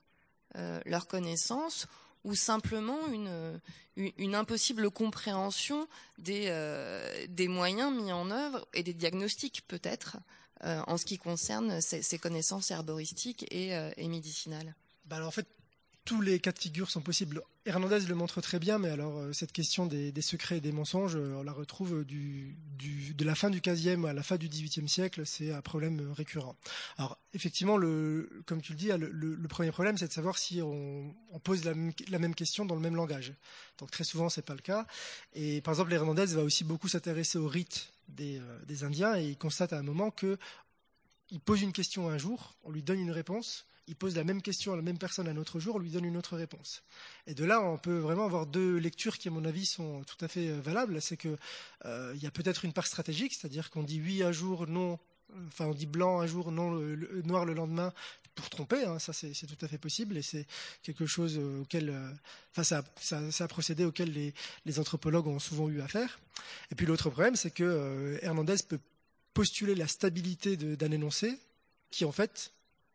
[0.85, 1.87] leurs connaissances
[2.23, 3.59] ou simplement une,
[3.95, 10.17] une impossible compréhension des, euh, des moyens mis en œuvre et des diagnostics peut-être
[10.63, 14.75] euh, en ce qui concerne ces, connaissances herboristiques et, euh, et médicinales?
[15.05, 15.47] Bah alors En fait,
[16.05, 17.41] tous les cas de figure sont possibles.
[17.65, 21.15] Hernandez le montre très bien, mais alors euh, cette question des, secrets et des mensonges,
[21.15, 22.57] euh, on la retrouve du,
[23.13, 26.55] de la fin du 15e à la fin du 18e siècle, c'est un problème récurrent.
[26.97, 27.75] Alors effectivement,
[28.45, 32.33] comme tu le dis, le, premier problème, c'est de savoir si on, pose la même,
[32.33, 33.33] question dans le même langage.
[33.77, 34.87] Donc très souvent, c'est pas le cas.
[35.33, 39.37] Et par exemple, Hernandez va aussi beaucoup s'intéresser aux rites des, euh, Indiens et il
[39.37, 40.37] constate à un moment que
[41.31, 44.41] il pose une question un jour, on lui donne une réponse, il pose la même
[44.43, 46.83] question à la même personne un autre jour, lui donne une autre réponse.
[47.25, 50.23] Et de là, on peut vraiment avoir deux lectures qui, à mon avis, sont tout
[50.23, 51.01] à fait euh, valables.
[51.01, 51.37] C'est qu'il
[51.85, 54.99] euh, y a peut-être une part stratégique, c'est-à-dire qu'on dit oui un jour, non,
[55.47, 56.79] enfin on dit blanc un jour, non
[57.23, 57.91] noir le lendemain
[58.35, 58.83] pour tromper.
[58.83, 60.45] Hein, ça, c'est tout à fait possible et c'est
[60.83, 61.91] quelque chose euh, auquel,
[62.55, 64.13] enfin, ça, a procédé auquel
[64.65, 66.19] les, anthropologues ont souvent eu affaire.
[66.71, 68.79] Et puis l'autre problème, c'est que Hernandez peut
[69.33, 71.39] postuler la stabilité d'un énoncé
[71.89, 72.51] qui en fait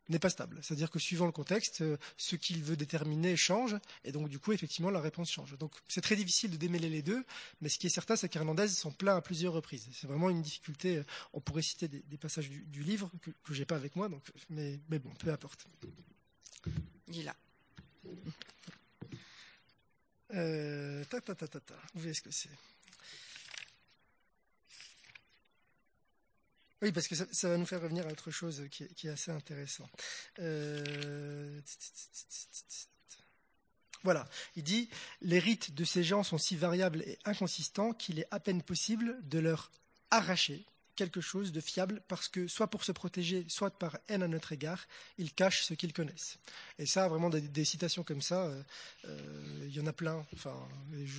[0.09, 0.59] n'est pas stable.
[0.61, 4.51] C'est-à-dire que suivant le contexte, euh, ce qu'il veut déterminer change, et donc du coup,
[4.51, 5.57] effectivement, la réponse change.
[5.57, 7.23] Donc c'est très difficile de démêler les deux,
[7.61, 9.87] mais ce qui est certain, c'est qu'Hernandez s'en plaint à plusieurs reprises.
[9.91, 11.01] C'est vraiment une difficulté.
[11.33, 14.79] On pourrait citer des, passages du, livre que, je j'ai pas avec moi, donc, mais,
[14.89, 15.67] mais bon, peu importe.
[17.07, 17.35] Il là.
[20.33, 21.75] Euh, ta, ta, ta, ta, ta.
[21.95, 22.49] Où est-ce que c'est
[26.85, 29.89] Oui, parce que ça, va nous faire revenir à autre chose qui, est assez intéressant.
[30.37, 31.59] Euh,
[34.03, 34.87] voilà, il dit
[35.21, 39.17] les rites de ces gens sont si variables et inconsistants qu'il est à peine possible
[39.23, 39.71] de leur
[40.11, 40.63] arracher
[40.95, 44.51] quelque chose de fiable parce que soit pour se protéger, soit par haine à notre
[44.51, 46.37] égard, ils cachent ce qu'ils connaissent.
[46.79, 48.61] Et ça, vraiment, des, citations comme ça, euh,
[49.05, 50.25] euh, il y en a plein.
[50.33, 50.55] Enfin,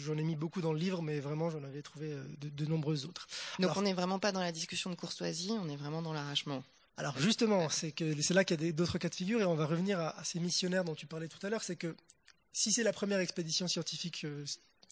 [0.05, 3.05] j'en ai mis beaucoup dans le livre, mais vraiment, j'en avais trouvé euh, de, nombreuses
[3.07, 3.29] autres.
[3.59, 6.65] Donc, on n'est vraiment pas dans la discussion de courtoisie, on est vraiment dans l'arrachement.
[6.99, 9.55] Alors justement, c'est que c'est là qu'il y a d'autres cas de figure, et on
[9.55, 11.63] va revenir à, ces missionnaires dont tu parlais tout à l'heure.
[11.63, 11.95] C'est que
[12.55, 14.25] si c'est la première expédition scientifique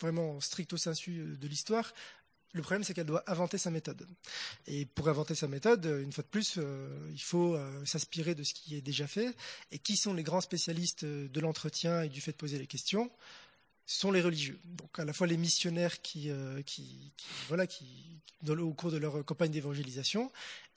[0.03, 1.95] vraiment stricto sensu de l'histoire,
[2.55, 4.07] le problème, c'est qu'elle doit inventer sa méthode.
[4.69, 8.45] Et pour inventer sa méthode, une fois de plus, euh, il faut euh, s'inspirer de
[8.45, 9.35] ce qui est déjà fait.
[9.73, 13.11] Et qui sont les grands spécialistes de l'entretien et du fait de poser les questions?
[13.87, 14.59] Sont les religieux.
[14.65, 16.63] Donc à la fois les missionnaires qui, euh,
[17.49, 20.31] voilà, qui, au cours de leur campagne d'évangélisation,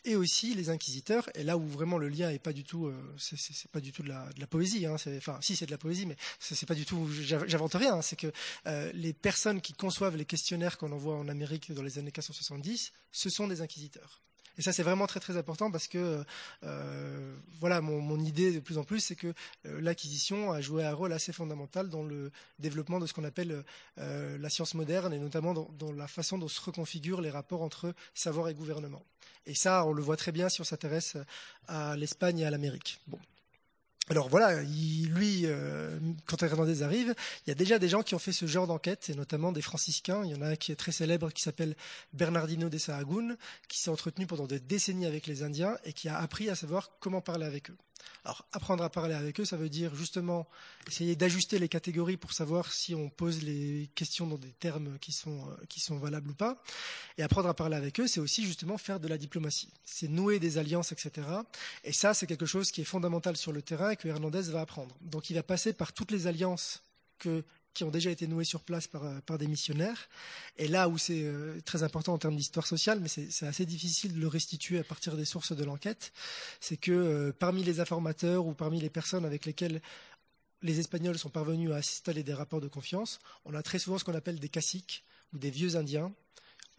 [0.06, 1.30] et aussi les inquisiteurs.
[1.36, 4.04] Et là où vraiment le lien est pas du tout, euh, c'est pas du tout
[4.04, 4.86] de la, de la poésie.
[4.86, 7.08] Hein, enfin, si c'est de la poésie, mais c'est pas du tout.
[7.12, 7.96] J'invente rien.
[7.96, 8.32] Hein, c'est que
[8.68, 12.94] euh, les personnes qui conçoivent les questionnaires qu'on envoie en Amérique dans les années 470,
[13.12, 14.22] ce sont des inquisiteurs.
[14.58, 16.24] Et ça, c'est vraiment très très important parce que
[16.64, 19.34] euh, voilà, mon, idée de plus en plus, c'est que
[19.66, 23.64] euh, l'acquisition a joué un rôle assez fondamental dans le développement de ce qu'on appelle
[24.00, 27.94] euh, la science moderne et notamment dans, la façon dont se reconfigurent les rapports entre
[28.14, 29.04] savoir et gouvernement.
[29.46, 31.18] Et ça, on le voit très bien si on s'intéresse
[31.68, 33.00] à l'Espagne et à l'Amérique.
[34.10, 37.14] Alors voilà, lui, euh, quand Hernandez arrive,
[37.46, 39.62] il y a déjà des gens qui ont fait ce genre d'enquête, et notamment des
[39.62, 40.24] franciscains.
[40.24, 41.76] Il y en a un qui est très célèbre, qui s'appelle
[42.14, 43.36] Bernardino de Sahagún,
[43.68, 46.92] qui s'est entretenu pendant des décennies avec les Indiens et qui a appris à savoir
[47.02, 47.78] comment parler avec eux.
[48.26, 50.48] Alors, apprendre à parler avec eux, ça veut dire justement
[50.88, 55.12] essayer d'ajuster les catégories pour savoir si on pose les questions dans des termes qui
[55.12, 56.62] sont, euh, qui sont valables ou pas.
[57.18, 59.70] Et apprendre à parler avec eux, c'est aussi justement faire de la diplomatie.
[59.86, 61.28] C'est nouer des alliances, etc.
[61.84, 64.62] Et ça, c'est quelque chose qui est fondamental sur le terrain et que Hernandez va
[64.62, 64.96] apprendre.
[65.02, 66.84] Donc, il va passer par toutes les alliances
[67.20, 67.44] que
[67.78, 70.10] qui ont déjà été noués sur place par, euh, des missionnaires.
[70.58, 74.16] Et là où c'est euh, très important en termes d'histoire sociale, mais c'est assez difficile
[74.16, 76.12] de le restituer à partir des sources de l'enquête,
[76.60, 79.80] c'est que euh, parmi les informateurs ou parmi les personnes avec lesquelles
[80.64, 84.04] les Espagnols sont parvenus à installer des rapports de confiance, on a très souvent ce
[84.04, 86.12] qu'on appelle des caciques ou des vieux Indiens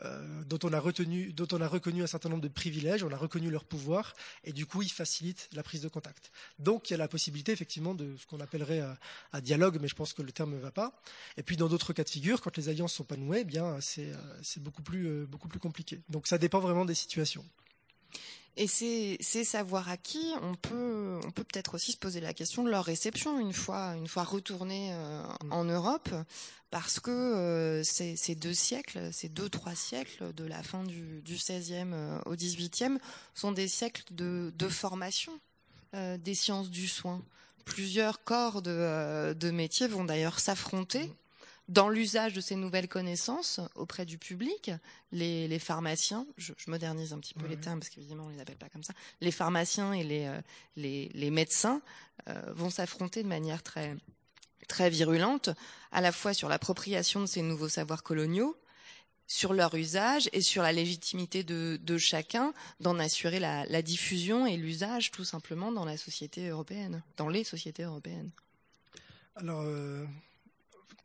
[0.04, 3.10] euh, dont, on a retenu, dont on a reconnu un certain nombre de privilèges, on
[3.10, 6.30] a reconnu leur pouvoir, et du coup, ils facilitent la prise de contact.
[6.58, 8.92] Donc, il y a la possibilité, effectivement, de ce qu'on appellerait euh,
[9.32, 11.00] un, dialogue, mais je pense que le terme ne va pas.
[11.36, 13.80] Et puis, dans d'autres cas de figure, quand les alliances sont pas nouées, eh bien,
[13.80, 16.00] c'est euh, beaucoup plus, beaucoup plus compliqué.
[16.08, 17.44] Donc, ça dépend vraiment des situations.
[18.60, 22.70] Et ces, savoirs acquis, on peut, on peut peut-être aussi se poser la question de
[22.70, 25.52] leur réception une fois, une fois retournés mm.
[25.52, 26.10] en Europe
[26.70, 31.86] parce que euh, ces, deux siècles, ces deux trois siècles de la fin du, XVIe
[31.92, 32.98] euh, au XVIIIe
[33.34, 35.32] sont des siècles de, formation
[35.94, 37.22] euh, des sciences du soin.
[37.64, 41.10] Plusieurs corps de, de métiers vont d'ailleurs s'affronter
[41.68, 44.70] dans l'usage de ces nouvelles connaissances auprès du public,
[45.12, 48.68] les, pharmaciens, je, modernise un petit peu les termes parce qu'évidemment on les appelle pas
[48.68, 51.82] comme ça, les pharmaciens et les, les, médecins
[52.48, 53.96] vont s'affronter de manière très,
[54.68, 55.50] très virulente,
[55.90, 58.56] à la fois sur l'appropriation de ces nouveaux savoirs coloniaux,
[59.26, 65.10] sur leur usage et sur la légitimité de, chacun d'en assurer la, diffusion et l'usage
[65.10, 68.30] tout simplement dans la société européenne, dans les sociétés européennes.
[69.36, 70.04] Alors, euh,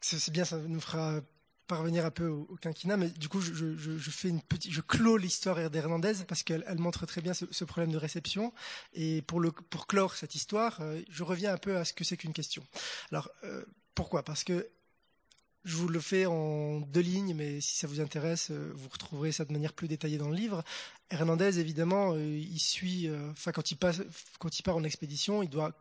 [0.03, 1.21] c'est bien, ça nous fera
[1.67, 5.69] parvenir un peu au, quinquennat, mais du coup, je, fais une petite, je clôt l'histoire
[5.69, 8.53] d'Hernandez parce qu'elle montre très bien ce, problème de réception.
[8.93, 9.41] Et pour,
[9.87, 12.63] clore cette histoire, euh, je reviens un peu à ce que c'est qu'une question.
[13.11, 13.63] Alors, euh,
[13.95, 14.23] pourquoi?
[14.23, 14.67] Parce que
[15.63, 19.31] je vous le fais en deux lignes, mais si ça vous intéresse, euh, vous retrouverez
[19.31, 20.63] ça de manière plus détaillée dans le livre.
[21.09, 25.73] Hernandez, évidemment, il suit, enfin, quand il part en expédition, il doit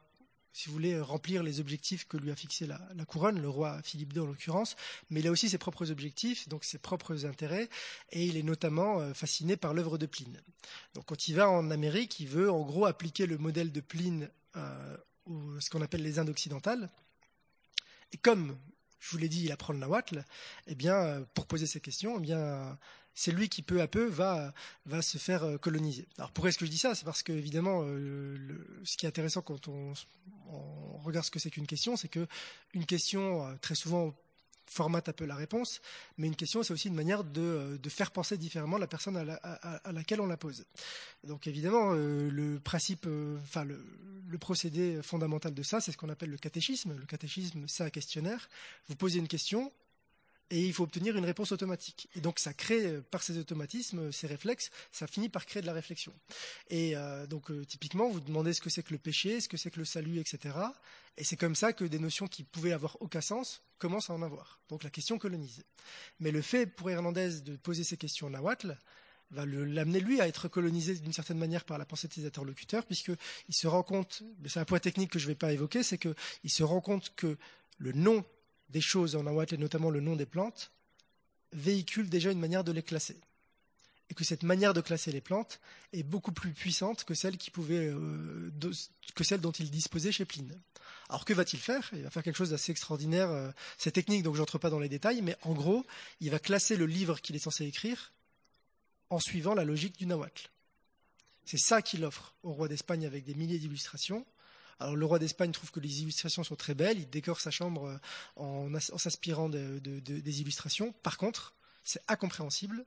[0.52, 4.12] si vous voulez, remplir les objectifs que lui a fixés la, couronne, le roi Philippe
[4.12, 4.76] II en l'occurrence,
[5.10, 7.68] mais il a aussi ses propres objectifs, donc ses propres intérêts,
[8.10, 10.40] et il est notamment euh, fasciné par l'œuvre de Pline.
[10.94, 14.28] Donc quand il va en Amérique, il veut en gros appliquer le modèle de Pline
[14.56, 16.90] euh, ou ce qu'on appelle les Indes occidentales.
[18.12, 18.56] Et comme
[19.02, 20.24] je vous l'ai dit, il apprend le nahuatl,
[20.68, 22.78] eh bien, euh, pour poser ces questions, eh bien,
[23.14, 24.52] c'est lui qui peu à peu va,
[24.86, 26.06] va se faire euh, coloniser.
[26.18, 26.94] Alors pourquoi est-ce que je dis ça?
[26.94, 28.36] C'est parce que évidemment, euh,
[28.84, 29.92] ce qui est intéressant quand on,
[31.04, 32.26] regarde ce que c'est qu'une question, c'est que
[32.74, 34.14] une question euh, très souvent
[34.66, 35.82] formate un peu la réponse,
[36.16, 40.20] mais une question, c'est aussi une manière de, faire penser différemment la personne à, laquelle
[40.22, 40.64] on la pose.
[41.24, 46.96] Donc évidemment, le principe, le, procédé fondamental de ça, c'est ce qu'on appelle le catéchisme.
[46.96, 48.48] Le catéchisme, c'est un questionnaire.
[48.88, 49.70] Vous posez une question,
[50.52, 52.10] et il faut obtenir une réponse automatique.
[52.14, 55.62] Et donc ça crée, euh, par ces automatismes, euh, ces réflexes, ça finit par créer
[55.62, 56.12] de la réflexion.
[56.68, 59.70] Et euh, donc typiquement, vous demandez ce que c'est que le péché, ce que c'est
[59.70, 60.54] que le salut, etc.
[61.16, 64.20] Et c'est comme ça que des notions qui pouvaient avoir aucun sens commencent à en
[64.20, 64.60] avoir.
[64.68, 65.64] Donc la question colonise.
[66.20, 68.76] Mais le fait pour Hernandez de poser ces questions nahuatl
[69.30, 72.84] va l'amener lui à être colonisé d'une certaine manière par la pensée de ses interlocuteurs,
[72.84, 73.16] puisqu'il
[73.54, 76.50] se rend compte, c'est un point technique que je ne vais pas évoquer, c'est qu'il
[76.50, 77.38] se rend compte que
[77.78, 78.22] le nom
[78.72, 80.72] des choses en nahuatl et notamment le nom des plantes
[81.52, 83.20] véhicule déjà une manière de les classer.
[84.10, 85.60] Et que cette manière de classer les plantes
[85.92, 88.50] est beaucoup plus puissante que celle, qui pouvait, euh,
[89.14, 90.58] que celle dont il disposait chez Pline.
[91.08, 91.88] Alors que va-t-il faire?
[91.92, 93.30] Il va faire quelque chose d'assez extraordinaire.
[93.30, 95.84] Euh, c'est technique, donc je n'entre pas dans les détails, mais en gros,
[96.20, 98.12] il va classer le livre qu'il est censé écrire
[99.08, 100.50] en suivant la logique du nahuatl.
[101.44, 104.26] C'est ça qu'il offre au roi d'Espagne avec des milliers d'illustrations.
[104.94, 107.98] Le roi d'Espagne trouve que les illustrations sont très belles, il décore sa chambre euh,
[108.36, 110.92] en, s'inspirant des illustrations.
[111.02, 112.84] Par contre, c'est incompréhensible.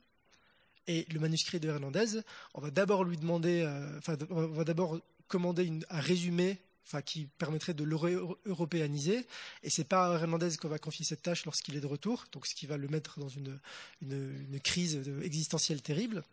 [0.87, 2.21] Et le manuscrit de Hernandez,
[2.53, 6.59] on va d'abord lui demander, euh, on va d'abord commander un résumé
[7.03, 9.25] qui permettrait de l'européaniser.
[9.63, 12.45] Et c'est pas à Hernandez qu'on va confier cette tâche lorsqu'il est de retour, donc
[12.45, 13.59] ce qui va le mettre dans une,
[14.01, 16.23] une crise existentielle terrible.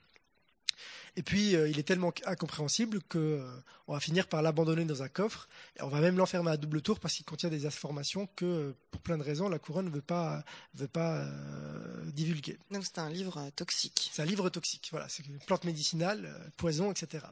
[1.17, 5.09] Et puis, euh, il est tellement incompréhensible qu'on euh, va finir par l'abandonner dans un
[5.09, 5.49] coffre.
[5.79, 8.77] Et on va même l'enfermer à double tour parce qu'il contient des informations que, euh,
[8.91, 10.43] pour plein de raisons, la couronne ne veut pas,
[10.75, 11.27] veut pas
[12.07, 12.59] divulguer.
[12.71, 14.11] Donc c'est un livre toxique.
[14.13, 15.09] C'est un livre toxique, voilà.
[15.09, 17.25] C'est une plante médicinale, poison, etc.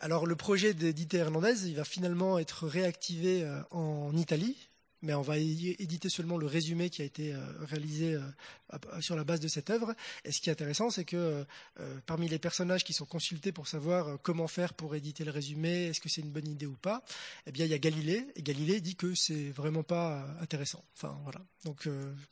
[0.00, 4.56] Alors le projet d'Edité Hernandez, il va finalement être réactivé en Italie
[5.02, 9.24] mais on va éditer seulement le résumé qui a été euh, réalisé euh, sur la
[9.24, 9.94] base de cette œuvre.
[10.24, 11.44] Et ce qui est intéressant, c'est que
[11.80, 15.86] euh, parmi les personnages qui sont consultés pour savoir comment faire pour éditer le résumé,
[15.86, 17.02] est-ce que c'est une bonne idée ou pas,
[17.46, 20.84] eh bien il y a Galilée, et Galilée dit que c'est vraiment pas intéressant.
[20.96, 21.40] Enfin voilà.
[21.64, 21.88] Donc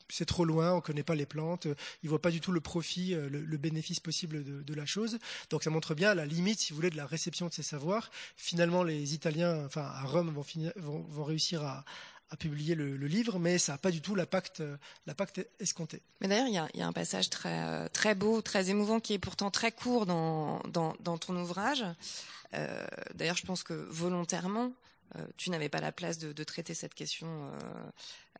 [0.09, 1.67] c'est trop loin, on connaît pas les plantes,
[2.03, 5.19] il voit pas du tout le profit, le, bénéfice possible de, la chose.
[5.49, 8.11] Donc ça montre bien la limite, si vous voulez, de la réception de ces savoirs.
[8.35, 10.45] Finalement, les Italiens, enfin à Rome, vont,
[10.77, 11.85] vont, vont réussir à
[12.31, 14.63] a publié le, livre, mais ça n'a pas du tout l'impact,
[15.59, 16.01] escompté.
[16.21, 19.51] Mais d'ailleurs, il y a, un passage très, très beau, très émouvant, qui est pourtant
[19.51, 20.61] très court dans,
[21.19, 21.83] ton ouvrage.
[22.53, 24.71] Euh, d'ailleurs, je pense que volontairement,
[25.17, 27.51] euh, tu n'avais pas la place de, traiter cette question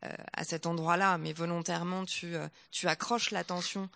[0.04, 2.34] euh, à cet endroit-là, mais volontairement, tu,
[2.84, 3.88] accroches l'attention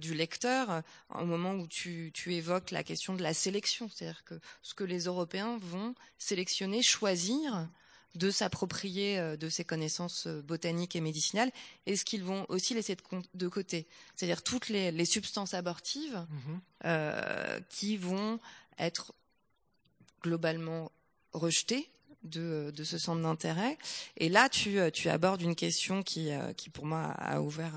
[0.00, 0.82] du lecteur
[1.14, 5.04] au moment où tu, évoques la question de la sélection, c'est-à-dire que ce que les
[5.04, 7.68] Européens vont sélectionner, choisir
[8.14, 11.50] de s'approprier euh, de ces connaissances euh, botaniques et médicinales
[11.86, 12.96] et ce qu'ils vont aussi laisser
[13.34, 13.86] de, côté.
[14.14, 16.60] C'est-à-dire toutes les, substances abortives mhm.
[16.84, 18.38] euh, qui vont
[18.78, 19.12] être
[20.22, 20.92] globalement
[21.32, 21.88] rejetées
[22.22, 23.76] de, ce centre d'intérêt.
[24.16, 26.30] Et là, tu, abordes une question qui,
[26.72, 27.74] pour moi, a ouvert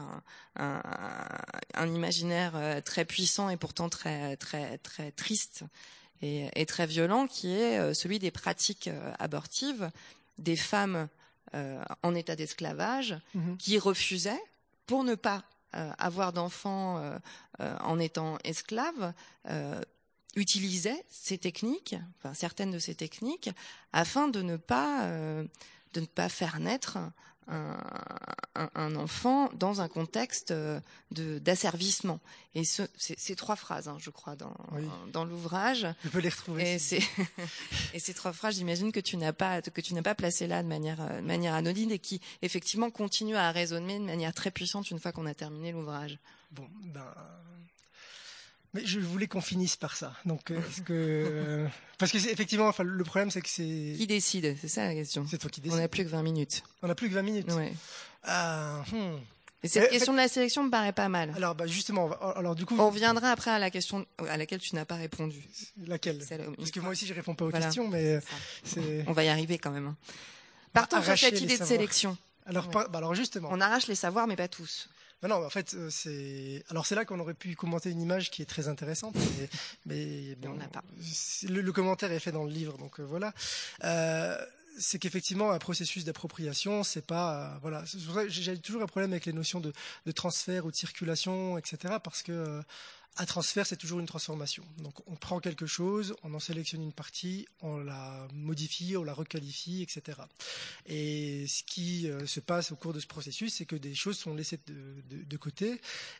[0.55, 5.63] un, imaginaire très puissant et pourtant très, très, très triste
[6.21, 9.89] et, et très violent, qui est celui des pratiques abortives
[10.38, 11.07] des femmes
[11.53, 13.57] euh, en état d'esclavage mhm.
[13.57, 14.41] qui refusaient,
[14.88, 15.43] pour ne pas
[15.75, 19.13] euh, avoir d'enfants euh, en étant esclaves,
[20.36, 23.49] utilisaient ces techniques, enfin certaines de ces techniques,
[23.93, 25.07] afin de ne pas
[25.93, 26.97] de ne pas faire naître
[27.47, 30.79] un, enfant dans un contexte euh,
[31.11, 32.19] d'asservissement.
[32.55, 34.55] Et ce, c'est trois phrases, hein, je crois, dans,
[35.11, 35.87] dans l'ouvrage.
[36.03, 36.75] Je peux les retrouver.
[36.75, 36.99] Et,
[37.93, 40.63] et ces trois phrases, j'imagine que tu n'as pas que tu n'as pas placé là
[40.63, 44.51] de manière euh, de manière anodine et qui effectivement continuent à résonner de manière très
[44.51, 46.17] puissante une fois qu'on a terminé l'ouvrage.
[46.51, 47.13] Bon, ben,
[48.76, 50.13] mais je voulais qu'on finisse par ça.
[50.26, 51.67] Donc, euh, que, euh,
[51.97, 53.95] parce que effectivement, enfin, le problème, c'est que c'est.
[53.97, 54.57] Qui décide?
[54.59, 55.26] C'est ça la question.
[55.30, 55.78] C'est toi qui décides.
[55.78, 56.61] On n'a plus que 20 minutes.
[56.84, 57.51] On n'a plus que 20 minutes.
[57.53, 57.73] Ouais.
[58.23, 59.15] Ah, hmm.
[59.63, 61.32] Et cette question de la sélection me paraît pas mal.
[61.38, 62.76] Alors, bah, justement, alors du coup.
[62.78, 65.47] On reviendra après à la question à laquelle tu n'as pas répondu.
[65.88, 66.19] Laquelle?
[66.57, 68.19] Parce que moi aussi, je réponds pas aux questions, mais
[69.07, 69.88] On va y arriver quand même.
[69.88, 69.95] Hein.
[70.73, 72.17] Partons sur cette idée de sélection.
[72.45, 73.47] Alors, bah, alors justement.
[73.51, 74.89] On arrache les savoirs, mais pas tous.
[75.24, 76.63] Non, en fait, euh, c'est.
[76.70, 79.16] Alors, c'est là qu'on aurait pu commenter une image qui est très intéressante,
[79.86, 80.84] mais, on n'a pas.
[81.43, 83.34] Le, commentaire est fait dans le livre, donc euh, voilà.
[83.84, 84.38] Euh,
[84.78, 87.84] c'est qu'effectivement un processus d'appropriation, c'est pas voilà.
[88.28, 89.72] J'ai toujours un problème avec les notions de,
[90.05, 91.95] de, transfert ou de circulation, etc.
[92.03, 92.61] Parce que
[93.18, 94.63] un transfert, c'est toujours une transformation.
[94.80, 99.13] Donc, on prend quelque chose, on en sélectionne une partie, on la modifie, on la
[99.13, 100.20] requalifie, etc.
[100.86, 104.18] Et ce qui euh, se passe au cours de ce processus, c'est que des choses
[104.18, 105.80] sont laissées de, côté.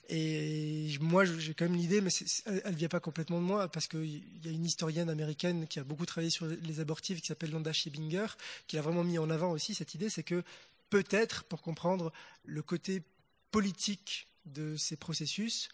[0.10, 2.12] Et moi, j'ai quand même l'idée, mais
[2.46, 5.80] elle ne vient pas complètement de moi, parce qu'il y a une historienne américaine qui
[5.80, 8.28] a beaucoup travaillé sur les abortifs, qui s'appelle Landa Schebinger,
[8.68, 10.44] qui a vraiment mis en avant aussi cette idée, c'est que
[10.90, 12.14] peut-être, pour comprendre
[12.46, 13.04] le côté
[13.52, 15.70] politique de ces processus,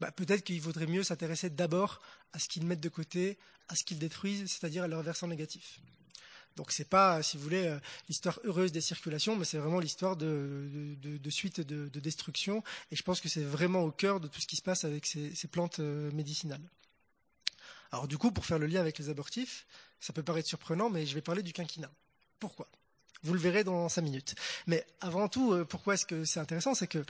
[0.00, 2.00] bah, peut-être qu'il vaudrait mieux s'intéresser d'abord
[2.32, 3.38] à ce qu'ils mettent de côté,
[3.68, 5.80] à ce qu'ils détruisent, c'est-à-dire à leur versant négatif.
[6.58, 7.78] Donc c'est pas, si vous voulez, euh,
[8.08, 10.68] l'histoire heureuse des circulations, mais c'est vraiment l'histoire de,
[11.30, 12.64] suite de, de, destruction.
[12.90, 15.06] Et je pense que c'est vraiment au cœur de tout ce qui se passe avec
[15.06, 16.68] ces, plantes euh, médicinales.
[17.92, 19.66] Alors du coup, pour faire le lien avec les abortifs,
[20.00, 21.90] ça peut paraître surprenant, mais je vais parler du quinquina.
[22.40, 22.68] Pourquoi?
[23.22, 24.34] Vous le verrez dans cinq minutes.
[24.66, 26.74] Mais avant tout, euh, pourquoi est-ce que c'est intéressant?
[26.74, 27.04] C'est que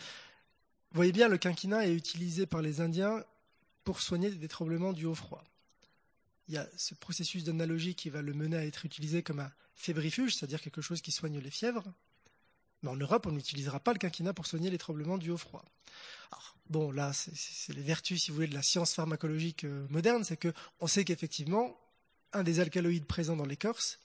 [0.91, 3.25] vous voyez bien, le quinquina est utilisé par les Indiens
[3.85, 5.45] pour soigner des tremblements dus au froid.
[6.49, 9.53] Il y a ce processus d'analogie qui va le mener à être utilisé comme un
[9.75, 11.85] fébrifuge, c'est-à-dire quelque chose qui soigne les fièvres.
[12.83, 15.65] Mais en Europe, on n'utilisera pas le quinquina pour soigner les tremblements dus au froid.
[16.71, 20.37] Bon, là, c'est les vertus, si vous voulez, de la science pharmacologique euh, moderne, c'est
[20.37, 21.79] qu'on sait qu'effectivement,
[22.35, 24.01] un des alcaloïdes présents dans l'écorce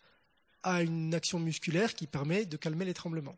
[0.64, 3.38] a une action musculaire qui permet de calmer les tremblements.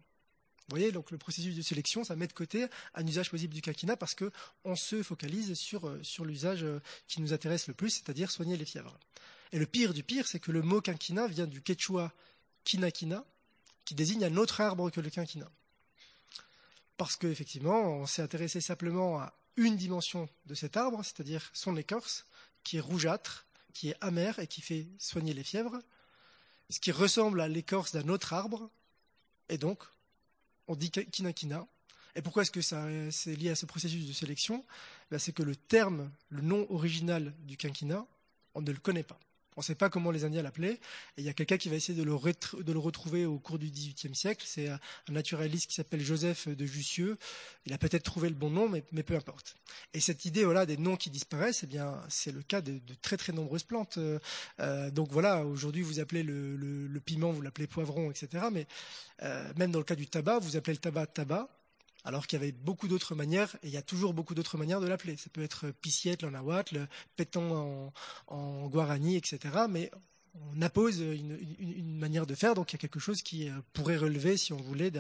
[0.67, 3.61] Vous voyez, donc le processus de sélection, ça met de côté un usage possible du
[3.61, 8.31] quinquina parce qu'on se focalise sur, euh, l'usage euh, qui nous intéresse le plus, c'est-à-dire
[8.31, 8.97] soigner les fièvres.
[9.51, 12.11] Et le pire du pire, c'est que le mot quinquina vient du quechua
[12.63, 13.23] quinaquina,
[13.85, 15.49] qui désigne un autre arbre que le quinquina.
[16.97, 22.25] Parce qu'effectivement, on s'est intéressé simplement à une dimension de cet arbre, c'est-à-dire son écorce,
[22.63, 25.79] qui est rougeâtre, qui est amer et qui fait soigner les fièvres,
[26.71, 28.71] ce qui ressemble à l'écorce d'un autre arbre,
[29.49, 29.83] et donc
[30.67, 31.67] on dit quinquina.
[32.15, 34.63] Et pourquoi est-ce que c'est lié à ce processus de sélection?
[35.11, 38.05] Ben, C'est que le terme, le nom original du quinquina,
[38.53, 39.19] on ne le connaît pas.
[39.57, 40.79] On ne sait pas comment les Indiens l'appelaient.
[41.17, 44.45] Il y a quelqu'un qui va essayer de le, retrouver au cours du XVIIIe siècle.
[44.47, 44.79] C'est un
[45.09, 47.17] naturaliste qui s'appelle Joseph de Jussieu.
[47.65, 49.55] Il a peut-être trouvé le bon nom, mais, peu importe.
[49.93, 53.17] Et cette idée voilà, des noms qui disparaissent, eh bien, c'est le cas de, très
[53.17, 53.97] très nombreuses plantes.
[53.97, 58.45] Euh, donc voilà, aujourd'hui vous appelez le, piment, vous l'appelez poivron, etc.
[58.51, 58.67] Mais
[59.23, 61.49] euh, même dans le cas du tabac, vous appelez le tabac tabac
[62.05, 64.79] alors qu'il y avait beaucoup d'autres manières, et il y a toujours beaucoup d'autres manières
[64.79, 65.17] de l'appeler.
[65.17, 67.91] Ça peut être Pissiette en nahuatl, Péton
[68.27, 69.39] en, guarani, etc.
[69.69, 69.91] Mais
[70.53, 73.97] on appose une, manière de faire, donc il y a quelque chose qui euh, pourrait
[73.97, 74.91] relever, si on voulait,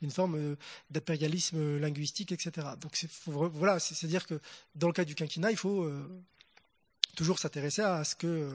[0.00, 0.56] d'une forme euh,
[0.90, 2.68] d'impérialisme linguistique, etc.
[2.80, 2.96] Donc
[3.26, 4.40] voilà, c'est-à-dire que
[4.74, 6.24] dans le cas du quinquennat, il faut euh,
[7.16, 8.50] toujours s'intéresser à ce que,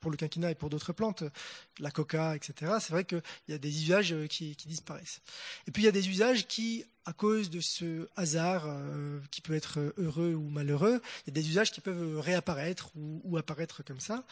[0.00, 1.24] pour le quinquina et pour d'autres plantes,
[1.78, 5.20] la coca, etc., c'est vrai qu'il y a des usages euh, qui, disparaissent.
[5.66, 9.40] Et puis il y a des usages qui, à cause de ce hasard euh, qui
[9.40, 13.82] peut être heureux ou malheureux, il y a des usages qui peuvent réapparaître ou, apparaître
[13.84, 14.24] comme ça.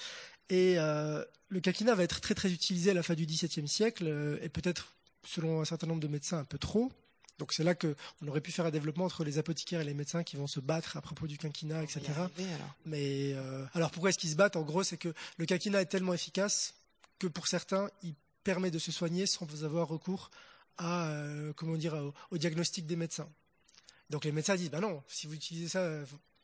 [0.50, 4.38] Et euh, le quinquina va être très très utilisé à la fin du XVIIe siècle
[4.42, 4.94] et peut-être,
[5.24, 6.90] selon un certain nombre de médecins, un peu trop.
[7.38, 7.94] Donc c'est là qu'on
[8.26, 10.96] aurait pu faire un développement entre les apothicaires et les médecins qui vont se battre
[10.96, 12.00] à propos du quinquina, etc.
[12.84, 14.56] Mais euh, alors pourquoi est-ce qu'ils se battent?
[14.56, 16.74] En gros, c'est que le quinquina est tellement efficace
[17.18, 20.30] que pour certains, il permet de se soigner sans avoir recours
[20.78, 23.28] à euh, comment dire au, diagnostic des médecins.
[24.10, 25.88] Donc les médecins disent bah non, si vous utilisez ça,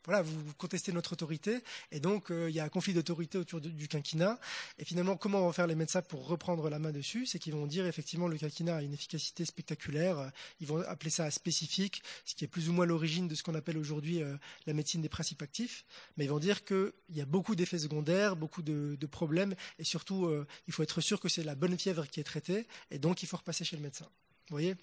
[0.05, 3.61] voilà, vous contestez notre autorité, et donc euh, il y a un conflit d'autorité autour
[3.61, 4.39] du quinquina.
[4.79, 7.25] Et finalement, comment vont faire les médecins pour reprendre la main dessus?
[7.27, 10.31] C'est qu'ils vont dire effectivement le quinquina a une efficacité spectaculaire.
[10.61, 13.55] Ils vont appeler ça spécifique, ce qui est plus ou moins l'origine de ce qu'on
[13.55, 14.37] appelle aujourd'hui euh,
[14.67, 15.85] la médecine des principes actifs.
[16.17, 20.27] Mais ils vont dire qu'il y a beaucoup d'effets secondaires, beaucoup de, problèmes, et surtout,
[20.27, 23.23] euh, il faut être sûr que c'est la bonne fièvre qui est traitée, et donc
[23.23, 24.07] il faut repasser chez le médecin.
[24.49, 24.77] Vous voyez?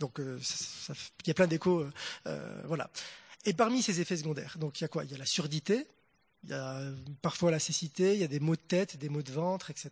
[0.00, 1.86] Donc il y a plein d'échos,
[2.64, 2.90] voilà.
[3.44, 5.04] Et parmi ces effets secondaires, donc il y a quoi?
[5.04, 5.86] Il y a la surdité,
[6.44, 6.80] il y a
[7.22, 9.90] parfois la cécité, il y a des maux de tête, des maux de ventre, etc.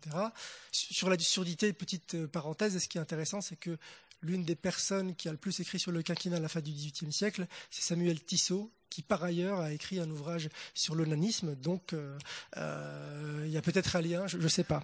[0.71, 3.77] Sur la surdité, petite euh, parenthèse, ce qui est intéressant, c'est que
[4.21, 6.71] l'une des personnes qui a le plus écrit sur le quinquennat à la fin du
[6.71, 11.55] XVIIIe siècle, c'est Samuel Tissot, qui par ailleurs a écrit un ouvrage sur l'onanisme.
[11.55, 12.17] Donc euh,
[12.57, 14.83] euh, il y a peut-être un lien, je ne sais pas.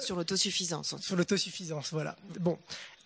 [0.00, 0.96] sur l'autosuffisance.
[1.00, 2.16] Sur l'autosuffisance, voilà.
[2.40, 2.58] Bon,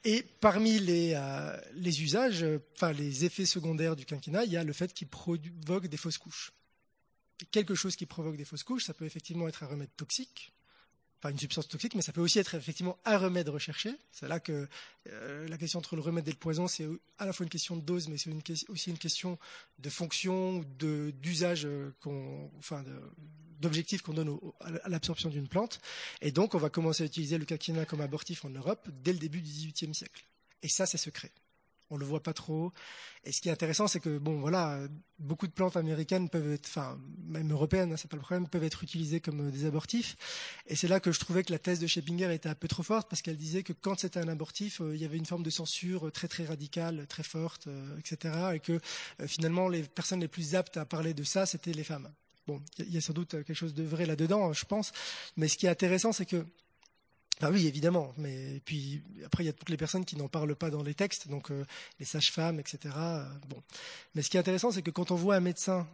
[0.05, 2.45] et parmi les, euh, les usages,
[2.75, 6.19] enfin les effets secondaires du quinquennat, il y a le fait qu'il provoque des fausses
[6.19, 6.53] couches.
[7.51, 10.53] quelque chose qui provoque des fausses couches, ça peut effectivement être un remède toxique,
[11.21, 13.95] pas une substance toxique, mais ça peut aussi être effectivement un remède recherché.
[14.13, 14.69] C'est là que
[15.09, 16.87] euh, la question entre le remède et le poison, c'est
[17.19, 18.31] à la fois une question de dose, mais c'est
[18.69, 19.39] aussi une question
[19.79, 21.93] de fonction, d'usage, euh,
[22.59, 22.85] enfin
[23.61, 25.81] d'objectif qu'on donne à l'absorption d'une plante.
[26.21, 29.19] Et donc, on va commencer à utiliser le quinquina comme abortif en Europe dès le
[29.19, 30.27] début du XVIIIe siècle.
[30.63, 31.33] Et ça, c'est secret
[31.91, 32.73] on le voit pas trop.
[33.25, 34.81] Et ce qui est intéressant, c'est que bon, voilà,
[35.19, 38.65] beaucoup de plantes américaines peuvent être, enfin, même européennes, hein, c'est pas le problème, peuvent
[38.65, 40.17] être utilisées comme euh, des abortifs.
[40.67, 42.83] Et c'est là que je trouvais que la thèse de Schepinger était un peu trop
[42.83, 45.43] forte parce qu'elle disait que quand c'était un abortif, euh, il y avait une forme
[45.43, 48.35] de censure très très radicale, très forte, euh, etc.
[48.55, 48.81] Et que
[49.27, 52.11] finalement, les personnes les plus aptes à parler de ça, c'était les femmes.
[52.47, 54.93] Bon, il y a sans doute quelque chose de vrai là-dedans, je pense.
[55.37, 56.47] Mais ce qui est intéressant, c'est que
[57.43, 58.15] ah oui, évidemment.
[58.17, 60.95] Mais puis après, il y a toutes les personnes qui n'en parlent pas dans les
[60.95, 61.65] textes, donc euh,
[62.01, 62.95] les sages-femmes, etc.
[62.97, 63.63] Euh, bon.
[64.15, 65.87] Mais ce qui est intéressant, c'est que quand on voit un médecin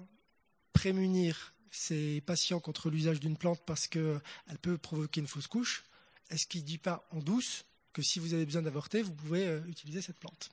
[0.73, 4.21] prémunir ses patients contre l'usage d'une plante parce qu'elle
[4.61, 5.85] peut provoquer une fausse couche,
[6.31, 9.45] est-ce qu'il ne dit pas en douce que si vous avez besoin d'avorter, vous pouvez
[9.47, 10.51] euh, utiliser cette plante?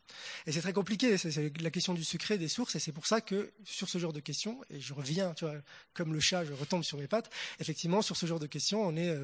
[0.48, 3.22] Et c'est très compliqué, c'est la question du secret des sources, et c'est pour ça
[3.22, 5.56] que sur ce genre de questions, et je reviens, tu vois,
[5.94, 7.30] comme le chat, je retombe sur mes pattes,
[7.60, 9.16] effectivement, sur ce genre de questions, on est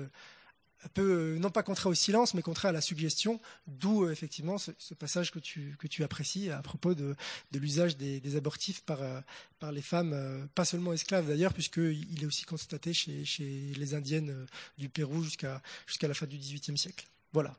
[0.93, 4.57] peu, euh, non pas contraire au silence, mais contraire à la suggestion, d'où euh, effectivement
[4.57, 7.15] ce, passage que tu, apprécies à propos de,
[7.53, 9.21] l'usage des, abortifs par, euh,
[9.71, 14.45] les femmes, pas seulement esclaves d'ailleurs, puisqu'il est aussi constaté chez, chez les indiennes
[14.77, 17.07] du Pérou jusqu'à jusqu'à la fin du XVIIIe siècle.
[17.33, 17.57] Voilà.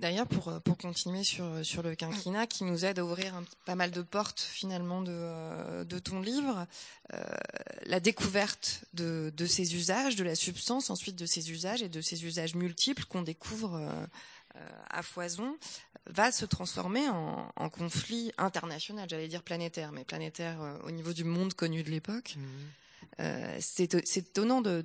[0.00, 3.92] D'ailleurs, pour, pour continuer sur, sur le quinquennat, qui nous aide à ouvrir pas mal
[3.92, 6.66] de portes finalement de, euh, de ton livre,
[7.14, 7.22] euh,
[7.86, 12.00] la découverte de, de ces usages, de la substance, ensuite de ces usages et de
[12.00, 14.06] ces usages multiples qu'on découvre euh,
[14.90, 15.56] à foison,
[16.06, 21.22] va se transformer en, en conflit international, j'allais dire planétaire, mais planétaire au niveau du
[21.22, 22.34] monde connu de l'époque.
[22.36, 22.42] Mmh.
[23.20, 24.82] Euh, c'est étonnant de,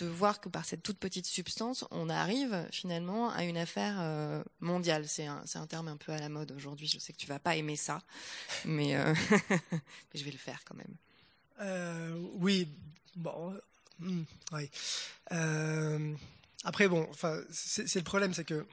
[0.00, 5.06] voir que par cette toute petite substance, on arrive finalement à une affaire euh, mondiale.
[5.08, 6.88] C'est un, terme un peu à la mode aujourd'hui.
[6.88, 8.02] Je sais que tu vas pas aimer ça,
[8.64, 9.14] mais, euh,
[10.14, 12.20] je vais le faire quand même.
[12.34, 12.68] oui,
[13.14, 13.58] bon,
[13.98, 14.22] hmm,
[16.64, 18.66] après, bon, enfin, c'est le problème, c'est que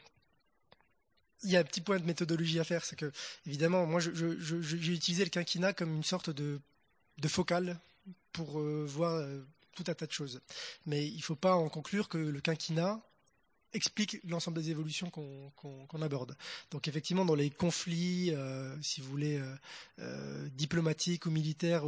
[1.44, 3.12] il y a un petit point de méthodologie à faire, c'est que
[3.46, 6.62] évidemment, moi, j'ai utilisé le quinquennat comme une sorte de,
[7.18, 7.80] de focale
[8.32, 10.42] pour euh, voir euh, tout un tas de choses.
[10.86, 13.02] Mais il ne faut pas en conclure que le quinquennat
[13.74, 16.38] explique l'ensemble des évolutions qu'on aborde.
[16.70, 19.42] Donc effectivement, dans les conflits, euh, si vous voulez,
[20.52, 21.84] diplomatiques ou militaires,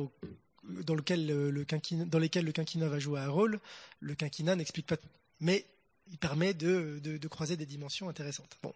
[0.63, 3.59] dans, lequel le, quinquennat, dans lesquels le quinquennat va jouer un rôle,
[3.99, 5.07] le quinquennat n'explique pas tout.
[5.39, 5.67] Mais
[6.07, 8.57] il permet de, de, croiser des dimensions intéressantes.
[8.63, 8.73] Bon,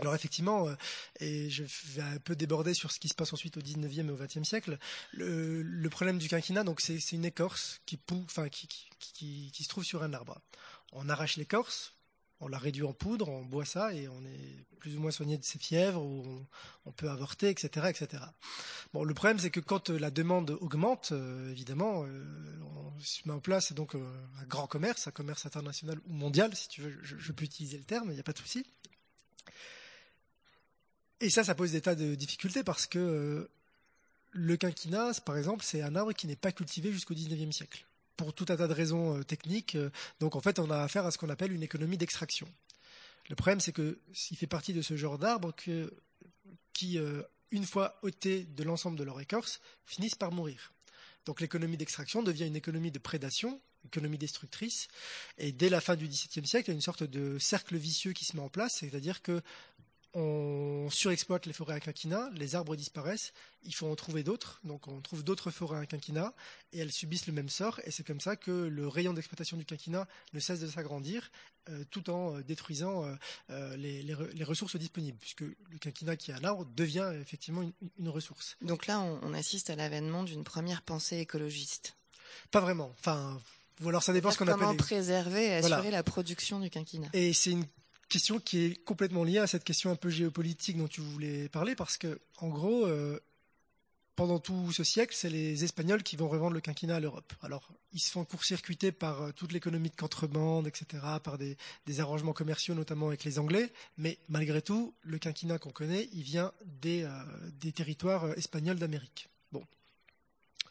[0.00, 0.74] alors effectivement, euh,
[1.20, 4.10] et je vais un peu déborder sur ce qui se passe ensuite au 19e et
[4.10, 4.78] au 20e siècle,
[5.12, 10.40] le, problème du quinquennat, donc c'est une écorce qui, se trouve sur un arbre.
[10.92, 11.94] On arrache l'écorce,
[12.40, 15.36] on la réduit en poudre, on boit ça et on est plus ou moins soigné
[15.36, 16.46] de ses fièvres ou
[16.86, 18.22] on, peut avorter, etc., etc.
[18.94, 23.34] Bon, le problème c'est que quand euh, la demande augmente, euh, évidemment, on se met
[23.34, 27.32] en place donc un grand commerce, un commerce international ou mondial, si tu veux, je
[27.32, 28.64] peux utiliser le terme, il n'y a pas de souci.
[31.20, 33.50] Et ça, ça pose des tas de difficultés parce que euh,
[34.32, 37.84] le quinquina, par exemple, c'est un arbre qui n'est pas cultivé jusqu'au XIXe siècle,
[38.16, 39.74] pour tout un tas de raisons euh, techniques.
[39.74, 42.48] Euh, donc en fait, on a affaire à ce qu'on appelle une économie d'extraction.
[43.28, 45.54] Le problème, c'est que s'il fait partie de ce genre d'arbres
[46.72, 46.98] qui,
[47.52, 50.72] une fois ôtés de l'ensemble de leur écorce, finissent par mourir.
[51.26, 54.88] Donc l'économie d'extraction devient une économie de prédation, économie destructrice.
[55.38, 58.12] Et dès la fin du XVIIe siècle, il y a une sorte de cercle vicieux
[58.12, 59.42] qui se met en place, c'est-à-dire que
[60.14, 63.32] on surexploite les forêts à quinquina, les arbres disparaissent,
[63.62, 66.34] il faut en trouver d'autres, donc on trouve d'autres forêts à quinquina,
[66.72, 69.64] et elles subissent le même sort, et c'est comme ça que le rayon d'exploitation du
[69.64, 71.30] quinquina ne cesse de s'agrandir,
[71.68, 73.16] euh, tout en euh, détruisant
[73.50, 77.62] euh, les, ressources disponibles, puisque le quinquina qui est un arbre devient effectivement
[77.98, 78.56] une, ressource.
[78.62, 81.96] Donc là, on, assiste à l'avènement d'une première pensée écologiste.
[82.50, 83.40] Pas vraiment, enfin...
[83.82, 84.58] Ou alors ça dépend ce qu'on appelle.
[84.58, 87.08] Comment préserver et assurer la production du quinquina.
[87.14, 87.64] Et c'est une
[88.10, 91.74] question qui est complètement liée à cette question un peu géopolitique dont tu voulais parler,
[91.74, 93.18] parce que, en gros, euh,
[94.16, 97.32] pendant tout ce siècle, c'est les Espagnols qui vont revendre le quinquina à l'Europe.
[97.40, 101.56] Alors, ils se font court-circuiter par euh, toute l'économie de contrebande, etc., par des,
[102.00, 106.52] arrangements commerciaux, notamment avec les Anglais, mais malgré tout, le quinquina qu'on connaît, il vient
[106.66, 107.10] des, euh,
[107.60, 109.30] des territoires espagnols d'Amérique.
[109.52, 109.64] Bon.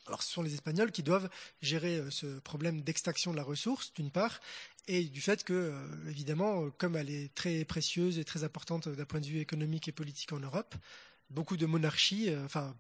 [0.10, 1.30] Alors, ce sont les Espagnols qui doivent
[1.62, 4.41] gérer ce problème d'extraction de la ressource, d'une part,
[4.88, 8.89] et du fait que, euh, évidemment, euh, comme elle est très précieuse et très importante
[8.89, 10.74] d'un point de vue économique et politique en Europe,
[11.30, 12.76] beaucoup de monarchies, euh, enfin,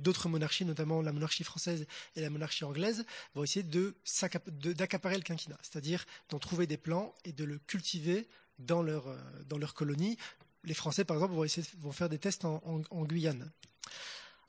[0.00, 1.86] d'autres monarchies, notamment la monarchie française
[2.16, 7.32] et la monarchie anglaise, vont essayer d'accaparer le quinquennat, c'est-à-dire d'en trouver des plans et
[7.32, 8.26] de le cultiver
[8.58, 9.14] dans leur,
[9.46, 10.16] dans colonie.
[10.64, 13.50] Les Français, par exemple, vont, faire des tests en Guyane.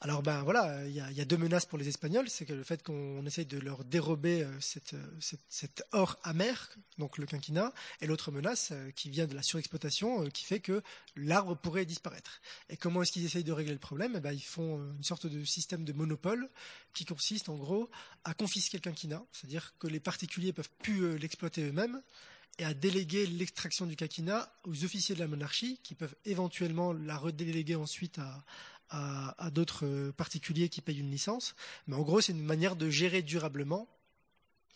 [0.03, 2.81] Alors ben voilà, il y a, deux menaces pour les Espagnols, c'est que le fait
[2.81, 4.95] qu'on essaye de leur dérober euh, cette,
[5.47, 7.71] cette, or amer, donc le quinquina,
[8.01, 10.81] et l'autre menace euh, qui vient de la surexploitation, euh, qui fait que
[11.15, 12.41] l'arbre pourrait disparaître.
[12.69, 14.13] Et comment est-ce qu'ils essayent de régler le problème?
[14.17, 16.49] Eh ben, Ils font une sorte de système de monopole
[16.95, 17.87] qui consiste en gros
[18.23, 22.01] à confisquer le quinquina, c'est-à-dire que les particuliers peuvent plus l'exploiter eux-mêmes,
[22.57, 27.17] et à déléguer l'extraction du quinquina aux officiers de la monarchie, qui peuvent éventuellement la
[27.17, 28.43] redéléguer ensuite à,
[28.91, 31.55] à, d'autres particuliers qui payent une licence.
[31.87, 33.87] Mais en gros, c'est une manière de gérer durablement.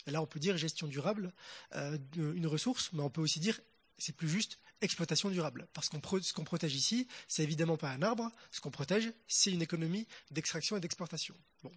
[0.08, 1.34] Là, on peut dire gestion durable,
[1.76, 3.60] euh, une ressource, mais on peut aussi dire,
[3.98, 5.68] c'est plus juste, exploitation durable.
[5.74, 8.32] Parce que ce qu'on protège ici, c'est évidemment pas un arbre.
[8.52, 11.36] Ce qu'on protège, c'est une économie d'extraction et d'exportation.
[11.64, 11.72] Bon.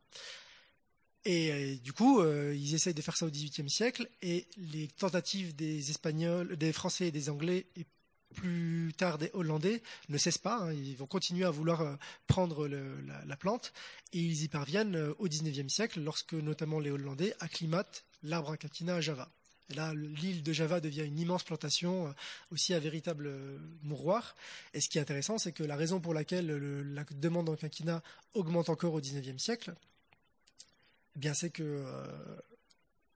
[1.24, 4.88] Et euh, du coup, euh, ils essayent de faire ça au XVIIIe siècle, et les
[4.88, 7.86] tentatives des Espagnols, des Français et des Anglais, et
[8.34, 10.58] plus tard des Hollandais ne cessent pas.
[10.58, 10.72] Hein.
[10.72, 13.72] ils vont continuer à vouloir euh, prendre la, plante
[14.12, 18.96] et ils y parviennent euh, au XIXe siècle lorsque notamment les Hollandais acclimatent l'arbre quinquina
[18.96, 19.30] à Java.
[19.74, 22.12] Là, l'île de Java devient une immense plantation, euh,
[22.50, 23.30] aussi un véritable
[23.82, 24.34] mouroir.
[24.72, 26.46] Et ce qui est intéressant, c'est que la raison pour laquelle
[26.94, 28.02] la demande en quinquina
[28.34, 29.74] augmente encore au XIXe siècle,
[31.16, 31.84] eh bien, c'est que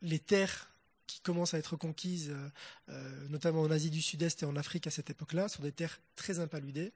[0.03, 0.72] les terres
[1.13, 2.49] qui commencent à être conquises, euh,
[2.89, 6.01] euh, notamment en Asie du Sud-Est et en Afrique à cette époque-là, sont des terres
[6.17, 6.93] très impaludées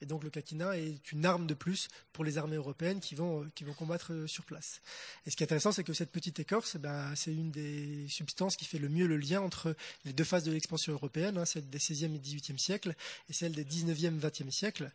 [0.00, 3.48] Et donc le kakina est une arme de plus pour les armées européennes qui vont,
[3.54, 4.80] qui vont combattre sur place.
[5.26, 8.06] Et ce qui est intéressant, c'est que cette petite écorce, eh ben, c'est une des
[8.08, 9.74] substances qui fait le mieux le lien entre
[10.04, 12.94] les deux phases de l'expansion européenne, hein, celle des 16e et 18e siècles
[13.28, 14.90] et celle des 19e, 20e siècles.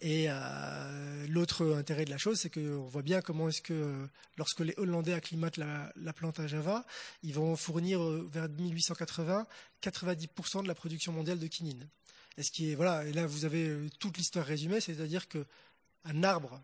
[0.00, 4.60] Et euh, l'autre intérêt de la chose, c'est qu'on voit bien comment est-ce que lorsque
[4.60, 6.84] les Hollandais acclimatent la, la plante à Java,
[7.22, 9.46] ils vont fournir vers 1880
[9.82, 11.88] 90% de la production mondiale de quinine.
[12.38, 15.44] Et là vous avez euh, toute l'histoire résumée, c'est-à-dire que
[16.04, 16.62] un arbre,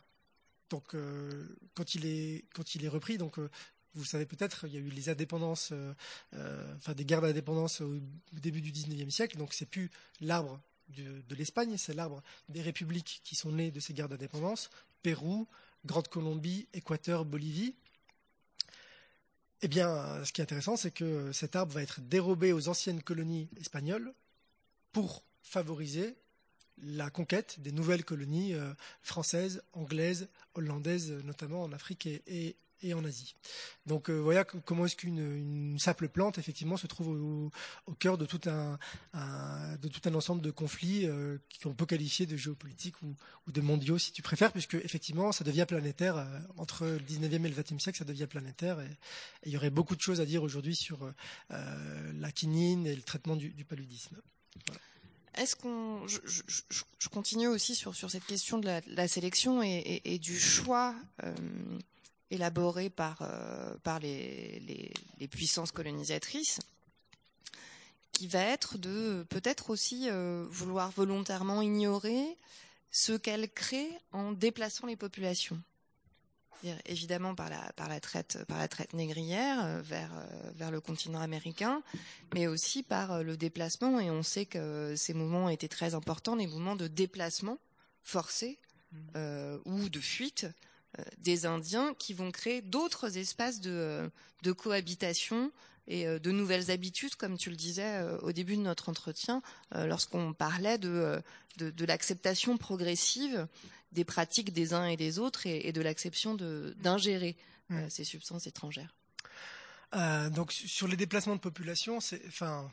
[0.95, 3.49] euh, quand il est quand il est repris, euh,
[3.95, 5.72] vous savez peut-être, il y a eu les indépendances,
[6.77, 7.99] enfin des guerres d'indépendance au
[8.33, 13.37] début du 19e siècle, donc c'est plus l'arbre de, l'Espagne, c'est l'arbre des républiques qui
[13.37, 14.70] sont nées de ces guerres d'indépendance,
[15.03, 15.47] Pérou,
[15.87, 17.75] Grande Colombie, Équateur, Bolivie.
[19.62, 23.03] Eh bien, ce qui est intéressant, c'est que cet arbre va être dérobé aux anciennes
[23.03, 24.12] colonies espagnoles
[24.93, 26.16] pour favoriser
[26.82, 28.72] la conquête des nouvelles colonies euh,
[29.03, 32.57] françaises, anglaises, hollandaises, notamment en Afrique et,
[32.92, 33.34] en Asie.
[33.86, 37.09] Donc euh, voilà comment est-ce qu'une simple plante effectivement se trouve
[37.86, 38.78] au, cœur de tout un,
[40.14, 43.16] ensemble de conflits euh, qu'on peut qualifier de géopolitiques ou,
[43.51, 46.26] de mondiaux si tu préfères, puisque effectivement ça devient planétaire
[46.59, 48.78] entre le 19e et le 20e siècle, ça devient planétaire
[49.47, 51.11] il y aurait beaucoup de choses à dire aujourd'hui sur
[51.49, 54.20] la quinine et le traitement du, paludisme.
[55.37, 60.95] Est-ce qu'on, je, continue aussi sur, sur cette question de la, sélection et, du choix
[61.22, 61.35] euh,
[62.30, 66.61] élaboré par, euh, par les, les, puissances colonisatrices,
[68.12, 72.39] qui va être de peut-être aussi euh, vouloir volontairement ignorer
[72.93, 75.61] ce qu'elles créent en déplaçant les populations
[76.86, 80.80] évidemment par la, par la, traite, par la traite négrière euh, vers, euh, vers le
[80.80, 81.82] continent américain,
[82.34, 84.00] mais aussi par euh, le déplacement.
[84.00, 87.59] Et on sait que ces mouvements étaient très importants, des mouvements de déplacement
[88.02, 88.59] forcé
[88.92, 89.18] mmh.
[89.64, 90.46] ou de fuite
[91.18, 94.11] des Indiens qui vont créer d'autres espaces de,
[94.42, 95.50] de cohabitation
[95.86, 99.42] et de nouvelles habitudes, comme tu le disais au début de notre entretien,
[99.72, 101.18] lorsqu'on parlait de,
[101.57, 103.48] de, de l'acceptation progressive
[103.95, 107.36] des pratiques des uns et des autres et, de l'acception d'ingérer
[107.70, 108.95] euh, ces substances étrangères.
[109.95, 112.70] Euh, donc sur les déplacements de population, c'est enfin,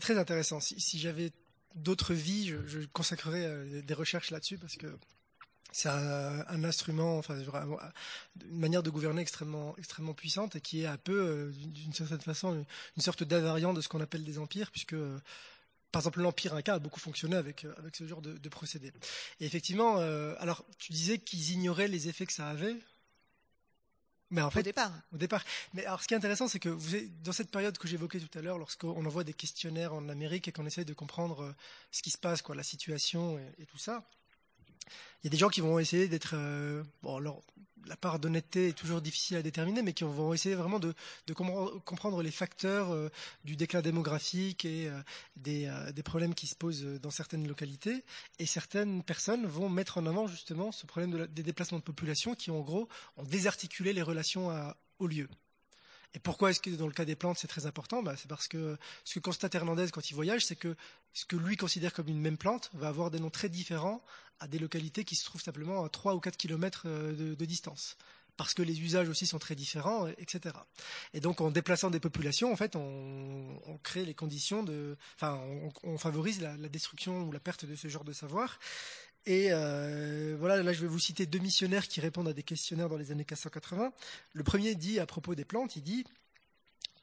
[0.00, 0.60] très intéressant.
[0.60, 1.32] Si, j'avais
[1.74, 4.98] d'autres vies, je, consacrerais euh, des recherches là-dessus parce que
[5.72, 10.96] c'est un, instrument, enfin, une manière de gouverner extrêmement, extrêmement puissante et qui est un
[10.96, 14.96] peu, d'une certaine façon, une sorte d'invariant de ce qu'on appelle des empires, puisque
[15.92, 18.92] par exemple, l'Empire Inca a beaucoup fonctionné avec, euh, avec ce genre de, de procédé.
[19.40, 22.76] Et effectivement, euh, alors tu disais qu'ils ignoraient les effets que ça avait.
[24.30, 24.92] Mais en fait, au départ.
[25.12, 25.44] Au départ.
[25.74, 28.38] Mais alors, ce qui est intéressant, c'est que vous dans cette période que j'évoquais tout
[28.38, 31.52] à l'heure, lorsqu'on envoie des questionnaires en Amérique et qu'on essaye de comprendre euh,
[31.90, 34.04] ce qui se passe, quoi, la situation et, et tout ça,
[35.22, 36.34] il y a des gens qui vont essayer d'être,
[37.02, 37.42] bon, alors
[37.86, 40.94] la part d'honnêteté est toujours difficile à déterminer, mais qui vont essayer vraiment de,
[41.84, 43.10] comprendre les facteurs euh,
[43.44, 45.00] du déclin démographique et euh,
[45.48, 48.04] euh, des, problèmes qui se posent dans certaines localités.
[48.38, 52.50] Et certaines personnes vont mettre en avant justement ce problème des déplacements de population qui,
[52.50, 54.50] en gros, ont désarticulé les relations
[54.98, 55.28] au lieu.
[56.14, 58.02] Et pourquoi est-ce que dans le cas des plantes c'est très important?
[58.02, 60.74] Bah, C'est parce que ce que constate Hernandez quand il voyage, c'est que
[61.12, 64.02] ce que lui considère comme une même plante va avoir des noms très différents
[64.38, 67.96] à des localités qui se trouvent simplement à 3 ou 4 kilomètres euh, de, distance
[68.36, 70.54] parce que les usages aussi sont très différents, etc.
[71.12, 75.38] Et donc, en déplaçant des populations, en fait, on, crée les conditions de, enfin,
[75.82, 78.58] on, favorise la, destruction ou la perte de ce genre de savoir.
[79.26, 82.88] Et euh, voilà, là je vais vous citer deux missionnaires qui répondent à des questionnaires
[82.88, 83.92] dans les années 480.
[84.32, 86.06] Le premier dit à propos des plantes, il dit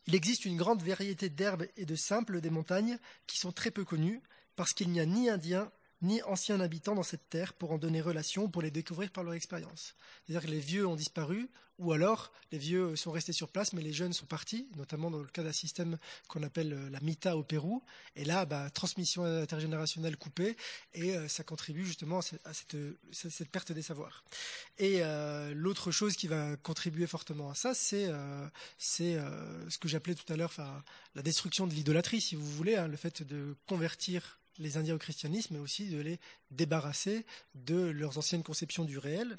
[0.08, 2.98] Il existe une grande variété d'herbes et de simples des montagnes
[3.28, 4.22] qui sont très peu connues
[4.56, 5.70] parce qu'il n'y a ni Indiens
[6.02, 9.34] ni anciens habitants dans cette terre pour en donner relation, pour les découvrir par leur
[9.34, 9.96] expérience.
[10.26, 13.82] C'est-à-dire que les vieux ont disparu, ou alors les vieux sont restés sur place, mais
[13.82, 17.38] les jeunes sont partis, notamment dans le cas d'un système qu'on appelle euh, la MITA
[17.38, 17.84] au Pérou.
[18.16, 20.58] Et là, bah, transmission intergénérationnelle coupée,
[20.94, 24.24] et euh, ça contribue justement à cette, perte des savoirs.
[24.80, 28.08] Et euh, l'autre chose qui va contribuer fortement à ça, c'est
[28.80, 30.54] ce que j'appelais tout à l'heure
[31.16, 35.00] la destruction de l'idolâtrie, si vous voulez, hein, le fait de convertir les Indiens au
[35.00, 36.20] christianisme, mais aussi de les
[36.52, 39.38] débarrasser de leurs anciennes conceptions du réel.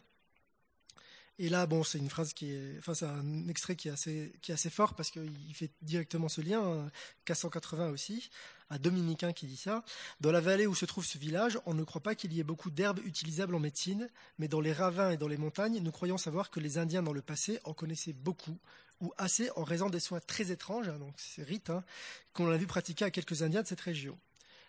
[1.41, 4.33] Et là, bon, c'est une phrase qui est, enfin, c'est un extrait qui est assez,
[4.43, 6.91] qui est assez fort parce qu'il fait directement ce lien,
[7.27, 8.29] 480 hein, aussi,
[8.71, 9.85] un dominicain qui dit ça.
[10.21, 12.45] Dans la vallée où se trouve ce village, on ne croit pas qu'il y ait
[12.45, 14.11] beaucoup d'herbes utilisables en médecine,
[14.41, 17.13] mais dans les ravins et dans les montagnes, nous croyons savoir que les Indiens dans
[17.13, 18.59] le passé en connaissaient beaucoup,
[19.01, 21.85] ou assez en raison des soins très étranges, hein, donc c'est rite, hein,
[22.33, 24.19] qu'on a vu pratiquer à quelques Indiens de cette région.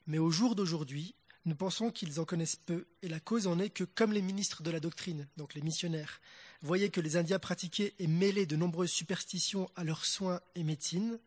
[0.09, 1.13] Mais au jour d'aujourd'hui,
[1.45, 4.63] nous pensons qu'ils en connaissent peu, et la cause en est que, comme les ministres
[4.63, 6.19] de la doctrine, donc les missionnaires,
[6.63, 11.19] voyaient que les Indiens pratiquaient et mêlaient de nombreuses superstitions à leurs soins et médecines,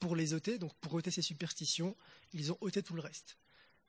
[0.00, 1.96] pour les ôter, donc pour ôter ces superstitions,
[2.34, 3.38] ils ont ôté tout le reste.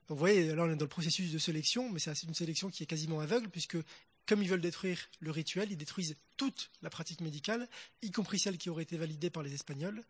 [0.08, 2.70] Donc vous voyez, là on est dans le processus de sélection, mais c'est une sélection
[2.70, 3.76] qui est quasiment aveugle, puisque
[4.24, 7.68] comme ils veulent détruire le rituel, ils détruisent toute la pratique médicale,
[8.00, 10.02] y compris celle qui aurait été validée par les Espagnols,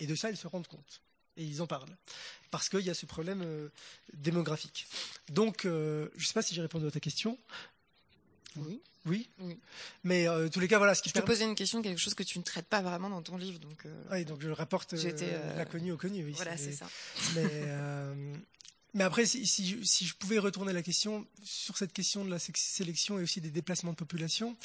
[0.00, 1.00] et de ça ils se rendent compte.
[1.36, 1.94] Et ils en parlent.
[2.50, 3.68] Parce qu'il y a ce problème euh,
[4.14, 4.86] démographique.
[5.28, 7.38] Donc, euh, je ne sais pas si j'ai répondu à ta question.
[8.56, 8.80] Oui.
[9.04, 9.28] Oui.
[9.40, 9.58] Oui.
[10.02, 10.94] Mais euh, tous les cas, voilà.
[10.94, 13.10] Ce qui je te posais une question, quelque chose que tu ne traites pas vraiment
[13.10, 13.86] dans ton livre, donc.
[14.10, 16.24] Oui, donc je rapporte l'inconnu au connu.
[16.24, 16.88] Oui, voilà, c'est ça.
[17.34, 17.44] Mais,
[18.94, 22.38] mais après, si, si, si, je pouvais retourner la question sur cette question de la
[22.38, 24.56] sélection et aussi des déplacements de population,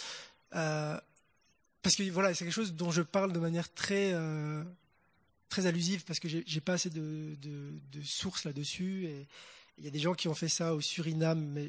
[0.50, 4.16] parce que voilà, c'est quelque chose dont je parle de manière très
[5.52, 7.38] très allusive parce que j'ai pas assez de,
[8.04, 9.08] sources là-dessus.
[9.78, 11.68] Il y a des gens qui ont fait ça au Suriname, euh,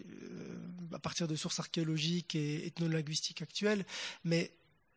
[0.93, 3.87] à partir de sources archéologiques et ethnolinguistiques actuelles.
[4.25, 4.53] Mais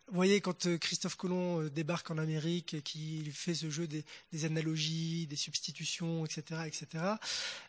[0.10, 3.88] vous voyez, quand euh, Christophe Colomb euh, débarque en Amérique et qu'il fait ce jeu
[3.88, 4.04] des,
[4.46, 7.04] analogies, des substitutions, etc., etc.,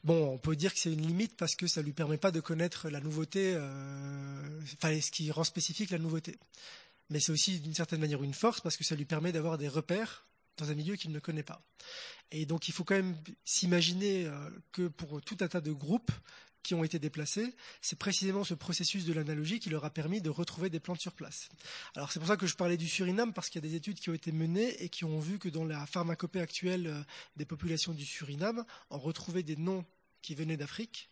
[0.04, 2.40] bon, on peut dire que c'est une limite parce que ça lui permet pas de
[2.40, 6.36] connaître la nouveauté, enfin, ce qui rend spécifique la nouveauté.
[7.08, 9.68] Mais c'est aussi d'une certaine manière une force parce que ça lui permet d'avoir des
[9.68, 10.26] repères
[10.56, 11.62] dans un milieu qu'il ne connaît pas.
[12.30, 16.12] Et donc il faut quand même s'imaginer euh, que pour tout un tas de groupes
[16.62, 20.30] qui ont été déplacés, c'est précisément ce processus de l'analogie qui leur a permis de
[20.30, 21.48] retrouver des plantes sur place.
[21.94, 24.00] Alors c'est pour ça que je parlais du Suriname, parce qu'il y a des études
[24.00, 27.02] qui ont été menées et qui ont vu que dans la pharmacopée actuelle euh,
[27.36, 29.84] des populations du Suriname, on retrouvait des noms
[30.22, 31.08] qui venaient d'Afrique,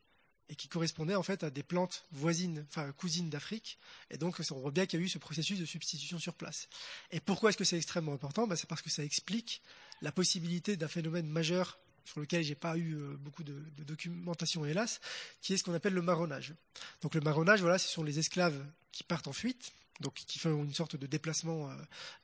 [0.49, 3.79] et qui correspondait en fait à des plantes voisines, enfin cousines d'Afrique.
[4.11, 6.69] Et donc on voit bien qu'il y a eu ce processus de substitution sur place.
[7.11, 8.47] Et pourquoi est-ce que c'est extrêmement important?
[8.47, 9.63] Ben, C'est parce que ça explique
[10.03, 15.01] la possibilité d'un phénomène majeur sur lequel j'ai pas eu euh, beaucoup de, documentation hélas,
[15.41, 16.55] qui est ce qu'on appelle le marronnage.
[17.01, 20.63] Donc le marronnage, voilà, ce sont les esclaves qui partent en fuite, donc qui font
[20.65, 21.75] une sorte de déplacement, euh,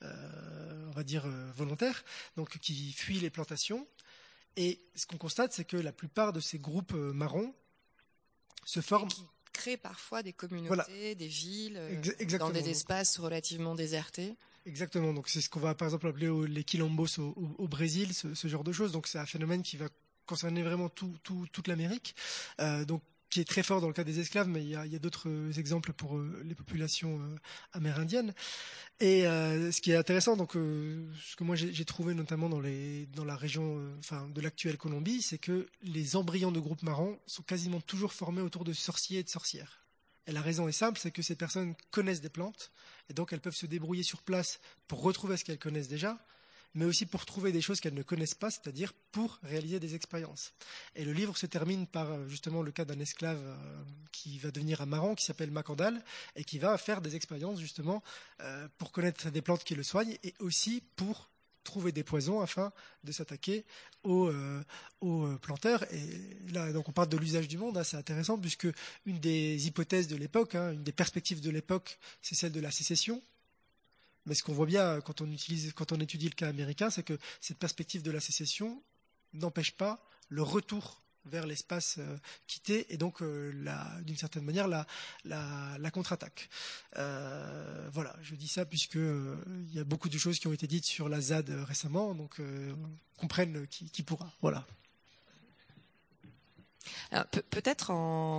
[0.03, 2.05] euh, on va dire volontaire,
[2.37, 3.87] donc qui fuient les plantations.
[4.57, 7.55] Et ce qu'on constate, c'est que la plupart de ces groupes marrons
[8.65, 9.09] se forment.
[9.09, 14.37] qui créent parfois des communautés, des villes, euh, dans des espaces relativement désertés.
[14.67, 15.13] Exactement.
[15.13, 18.73] Donc c'est ce qu'on va par exemple appeler les quilombos au, Brésil, ce, genre de
[18.73, 18.93] choses.
[18.93, 19.87] Donc c'est un phénomène qui va
[20.27, 22.15] concerner vraiment tout, toute l'Amérique.
[22.61, 24.99] Euh, donc qui est très fort dans le cas des esclaves, mais il y a,
[24.99, 27.37] d'autres euh, exemples pour euh, les populations euh,
[27.73, 28.35] amérindiennes.
[28.99, 33.79] Et ce qui est intéressant, donc ce que moi j'ai trouvé notamment dans, la région,
[34.29, 38.63] de l'actuelle Colombie, c'est que les embryons de groupes marrons sont quasiment toujours formés autour
[38.63, 39.87] de sorciers et de sorcières.
[40.27, 42.73] Et la raison est simple, c'est que ces personnes connaissent des plantes,
[43.09, 46.23] et donc elles peuvent se débrouiller sur place pour retrouver ce qu'elles connaissent déjà,
[46.75, 50.53] mais aussi pour trouver des choses qu'elles ne connaissent pas, c'est-à-dire pour réaliser des expériences.
[50.95, 53.57] Et le livre se termine par euh, justement le cas d'un esclave euh,
[54.13, 56.03] qui va devenir un marron, qui s'appelle Macandal,
[56.37, 58.03] et qui va faire des expériences justement
[58.41, 61.31] euh, pour connaître des plantes qui le soignent, et aussi pour
[61.65, 62.73] trouver des poisons afin
[63.05, 63.67] de s'attaquer
[64.03, 64.33] aux,
[65.43, 65.85] planteurs.
[65.93, 68.67] Et là, donc on parle de l'usage du monde, hein, c'est intéressant puisque
[69.05, 72.71] une des hypothèses de l'époque, hein, une des perspectives de l'époque, c'est celle de la
[72.71, 73.23] sécession.
[74.27, 77.03] Mais ce qu'on voit bien quand on, utilise, quand on étudie le cas américain, c'est
[77.03, 78.83] que cette perspective de la sécession
[79.33, 82.17] n'empêche pas le retour vers l'espace euh,
[82.47, 83.53] quitté et donc euh,
[84.03, 86.49] d'une certaine manière la, contre-attaque.
[86.97, 90.67] Euh, voilà, je dis ça puisque il y a beaucoup de choses qui ont été
[90.67, 92.41] dites sur la ZAD récemment, donc
[93.19, 94.33] comprenne qui, qui pourra.
[94.41, 94.67] Voilà.
[97.51, 98.37] Peut-être en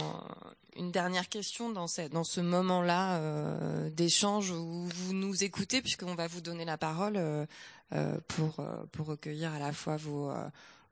[0.76, 6.16] une dernière question dans ce, dans ce moment-là euh, d'échange où vous nous écoutez, puisqu'on
[6.16, 7.46] va vous donner la parole euh,
[7.94, 10.32] euh, pour, pour recueillir à la fois vos,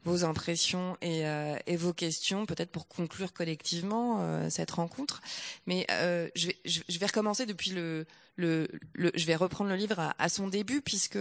[0.03, 1.23] vos impressions et,
[1.65, 5.21] et vos questions, peut-être pour conclure collectivement cette rencontre.
[5.65, 5.87] Mais
[6.35, 10.13] je, vais, je, vais recommencer depuis le, le, le, je vais reprendre le livre à,
[10.19, 11.19] à son début, puisque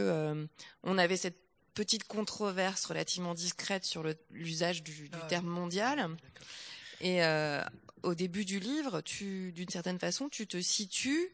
[0.82, 1.47] on avait cette
[1.78, 4.02] petite controverse relativement discrète sur
[4.32, 6.10] l'usage du, du, ah terme mondial.
[7.00, 7.62] Et euh,
[8.02, 11.30] au début du livre, tu, d'une certaine façon, tu te situes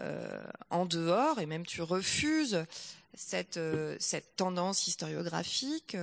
[0.00, 2.64] euh, en dehors et même tu refuses
[3.12, 5.98] cette, euh, cette tendance historiographique,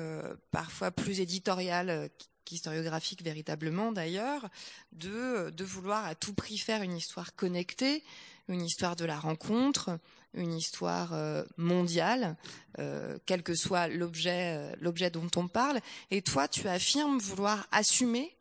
[0.52, 2.12] parfois plus éditoriale
[2.52, 4.50] qu'historiographique véritablement d'ailleurs,
[4.92, 8.04] de, de vouloir à tout prix faire une histoire connectée,
[8.50, 9.98] une histoire de la rencontre,
[10.34, 12.36] une histoire euh, mondiale,
[12.80, 15.80] euh, quel que soit l'objet, euh, l'objet dont on parle.
[16.10, 18.36] Et toi, tu affirmes vouloir assumer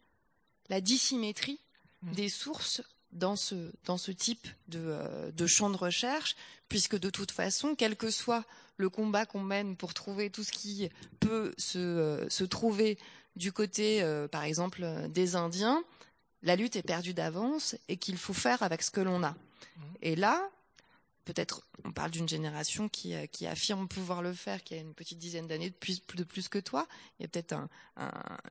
[0.71, 1.61] la dissymétrie
[2.03, 2.13] mmh.
[2.13, 2.83] des sources
[3.13, 4.99] dans ce, dans ce type de,
[5.31, 6.35] de champ de recherche,
[6.69, 8.45] puisque de toute façon, quel que soit
[8.77, 10.89] le combat qu'on mène pour trouver tout ce qui
[11.21, 12.99] peut se, se trouver
[13.37, 15.83] du côté, par exemple, des Indiens,
[16.43, 19.31] la lutte est perdue d'avance et qu'il faut faire avec ce que l'on a.
[19.31, 19.83] Mmh.
[20.03, 20.51] Et là,
[21.25, 25.19] peut-être, on parle d'une génération qui, qui, affirme pouvoir le faire, qui a une petite
[25.19, 26.87] dizaine d'années de plus, de plus que toi.
[27.19, 27.69] Il y a peut-être un,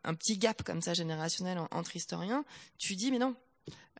[0.03, 2.45] un, petit gap comme ça générationnel entre historiens.
[2.77, 3.35] Tu dis, mais non,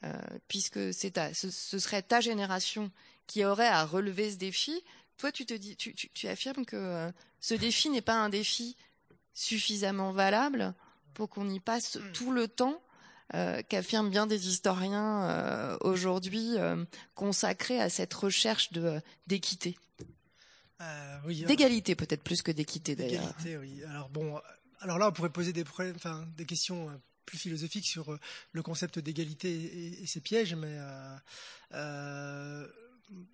[0.06, 0.14] euh,
[0.48, 1.50] puisque c'est ce,
[1.80, 2.92] serait ta génération
[3.28, 4.84] qui aurait à relever ce défi.
[5.18, 7.12] Toi, tu te dis, tu, tu, tu affirmes que euh,
[7.42, 8.78] ce défi n'est pas un défi
[9.34, 10.74] suffisamment valable
[11.14, 12.12] pour qu'on y passe hmm.
[12.14, 12.82] tout le temps
[13.36, 19.78] euh, qu'affirment bien des historiens euh, aujourd'hui euh, consacrés à cette recherche de d'équité.
[21.26, 23.36] Oui, d'égalité peut-être plus que d'équité d'ailleurs.
[23.46, 23.84] Oui.
[23.84, 24.40] Alors bon,
[24.80, 26.90] alors là on pourrait poser des problèmes, enfin des questions
[27.26, 28.18] plus philosophiques sur
[28.54, 30.80] le concept d'égalité et, et, ses pièges, mais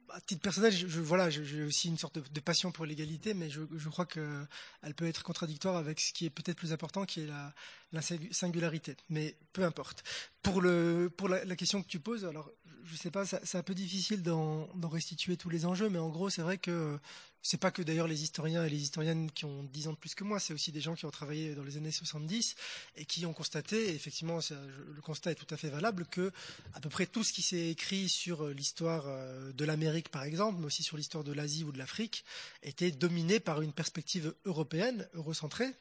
[0.09, 3.89] à titre personnel, voilà, j'ai aussi une sorte de, passion pour l'égalité, mais je, je
[3.89, 7.53] crois qu'elle peut être contradictoire avec ce qui est peut-être plus important, qui est la,
[7.91, 8.95] la, singularité.
[9.09, 10.03] Mais peu importe.
[10.41, 12.51] Pour, la, question que tu poses, alors
[12.83, 16.09] je ne sais pas, c'est un peu difficile d'en restituer tous les enjeux, mais en
[16.09, 16.99] gros, c'est vrai que
[17.41, 20.15] c'est pas que d'ailleurs les historiens et les historiennes qui ont 10 ans de plus
[20.15, 22.55] que moi, c'est aussi des gens qui ont travaillé dans les années 70
[22.95, 26.31] et qui ont constaté, effectivement le constat est tout à fait valable, que
[26.73, 30.59] à peu près tout ce qui s'est écrit sur l'histoire euh, de l'Amérique par exemple,
[30.59, 32.25] mais aussi sur l'histoire de l'Asie ou de l'Afrique,
[32.63, 35.71] était dominé par une perspective européenne, eurocentrée,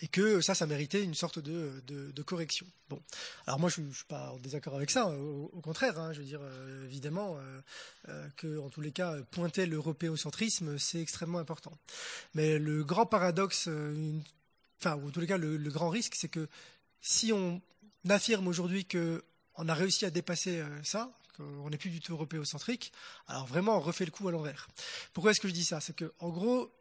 [0.00, 2.66] et que ça, ça méritait une sorte de, de, correction.
[2.88, 3.00] Bon,
[3.46, 5.08] alors moi, je, ne suis pas en désaccord avec ça.
[5.08, 7.60] Au, contraire, hein, je veux dire, euh, évidemment, euh,
[8.08, 11.72] euh, que en tous les cas, pointer l'européocentrisme, c'est extrêmement important.
[12.34, 13.68] Mais le grand paradoxe,
[14.80, 16.48] enfin, ou en tous les cas, le, grand risque, c'est que
[17.00, 17.60] si on
[18.08, 19.24] affirme aujourd'hui que
[19.54, 22.92] on a réussi à dépasser ça, qu'on n'est plus du tout européocentrique,
[23.26, 24.68] alors vraiment on refait le coup à l'envers.
[25.12, 25.80] Pourquoi est-ce que je dis ça?
[25.80, 26.72] C'est que en gros,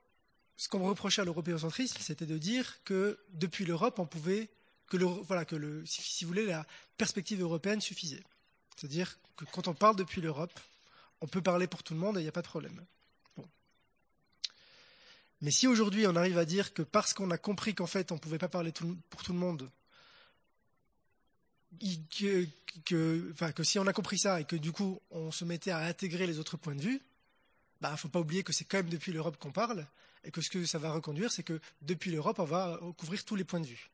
[0.58, 4.49] ce qu'on reprochait à l'européocentrisme, c'était de dire que depuis l'Europe, on pouvait
[4.88, 6.66] que le, voilà que le, si vous voulez, la
[6.97, 8.24] perspective européenne suffisait.
[8.76, 10.60] C'est-à-dire que quand on parle depuis l'Europe,
[11.22, 12.86] on peut parler pour tout le monde et il n'y a pas de problème.
[13.36, 13.47] Bon.
[15.41, 18.16] Mais si aujourd'hui on arrive à dire que parce qu'on a compris qu'en fait on
[18.16, 18.72] ne pouvait pas parler
[19.10, 19.70] pour tout le monde,
[22.18, 22.47] que,
[22.86, 25.72] que, enfin, que si on a compris ça et que du coup on se mettait
[25.72, 27.01] à intégrer les autres points de vue,
[27.82, 29.86] bah, faut pas oublier que c'est quand même depuis l'Europe qu'on parle
[30.23, 33.36] et que ce que ça va reconduire, c'est que depuis l'Europe, on va couvrir tous
[33.36, 33.89] les points de vue.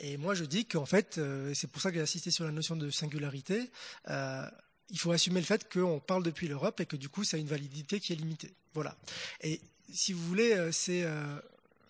[0.00, 2.52] Et moi, je dis qu'en fait, euh, c'est pour ça que j'ai insisté sur la
[2.52, 3.70] notion de singularité,
[4.08, 4.48] euh,
[4.90, 7.40] il faut assumer le fait qu'on parle depuis l'Europe et que du coup, ça a
[7.40, 8.54] une validité qui est limitée.
[8.74, 8.96] Voilà.
[9.42, 9.60] Et
[9.92, 11.04] si vous voulez, euh, c'est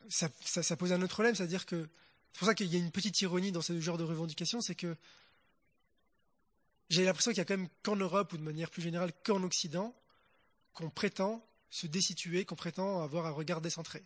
[0.09, 1.87] ça, ça, ça, pose un autre problème, c'est-à-dire que
[2.33, 4.75] c'est pour ça qu'il y a une petite ironie dans ce genre de revendication, c'est
[4.75, 4.97] que
[6.89, 9.43] j'ai l'impression qu'il y a quand même qu'en Europe ou de manière plus générale qu'en
[9.43, 9.95] Occident
[10.79, 14.05] qu'on prétend se déstituer, qu'on prétend avoir un regard décentré.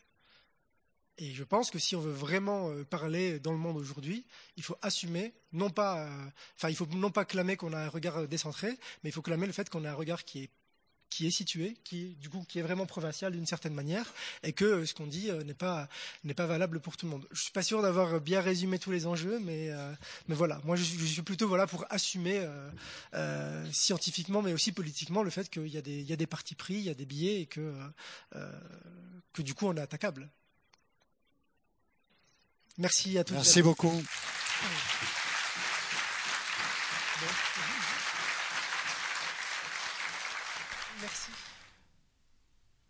[1.19, 4.25] Et je pense que si on veut vraiment euh, parler dans le monde aujourd'hui,
[4.57, 7.89] il faut assumer, non pas, euh, enfin, il faut non pas clamer qu'on a un
[7.91, 8.71] regard décentré,
[9.03, 10.51] mais il faut clamer le fait qu'on a un regard qui est
[11.13, 14.65] qui est situé, qui du coup qui est vraiment provincial d'une certaine manière, et que
[14.65, 15.89] euh, ce qu'on dit euh, n'est pas
[16.25, 17.27] n'est pas valable pour tout le monde.
[17.33, 19.93] Je suis pas sûr d'avoir bien résumé tous les enjeux, mais euh,
[20.29, 22.49] mais voilà, moi je, je, suis plutôt voilà pour assumer
[23.73, 26.55] scientifiquement, mais aussi politiquement le fait qu'il y a des il y a des partis
[26.55, 27.75] pris, il y a des billets et que
[29.35, 30.31] que du coup on est attaquable.
[32.79, 33.35] Merci à tous.
[33.35, 34.03] Merci beaucoup.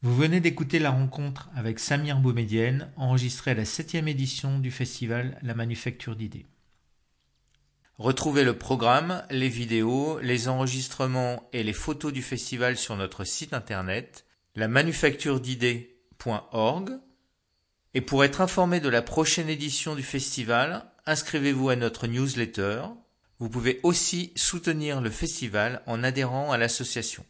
[0.02, 5.38] Vous venez d'écouter la rencontre avec Samir Boumedienne, enregistrée à la septième édition du festival
[5.42, 6.46] La Manufacture d'idées.
[7.98, 13.52] Retrouvez le programme, les vidéos, les enregistrements et les photos du festival sur notre site
[13.52, 16.90] internet lamanufacturedidées.org
[17.94, 22.82] et pour être informé de la prochaine édition du festival, inscrivez-vous à notre newsletter.
[23.38, 27.24] Vous pouvez aussi soutenir le festival en adhérant à l'association.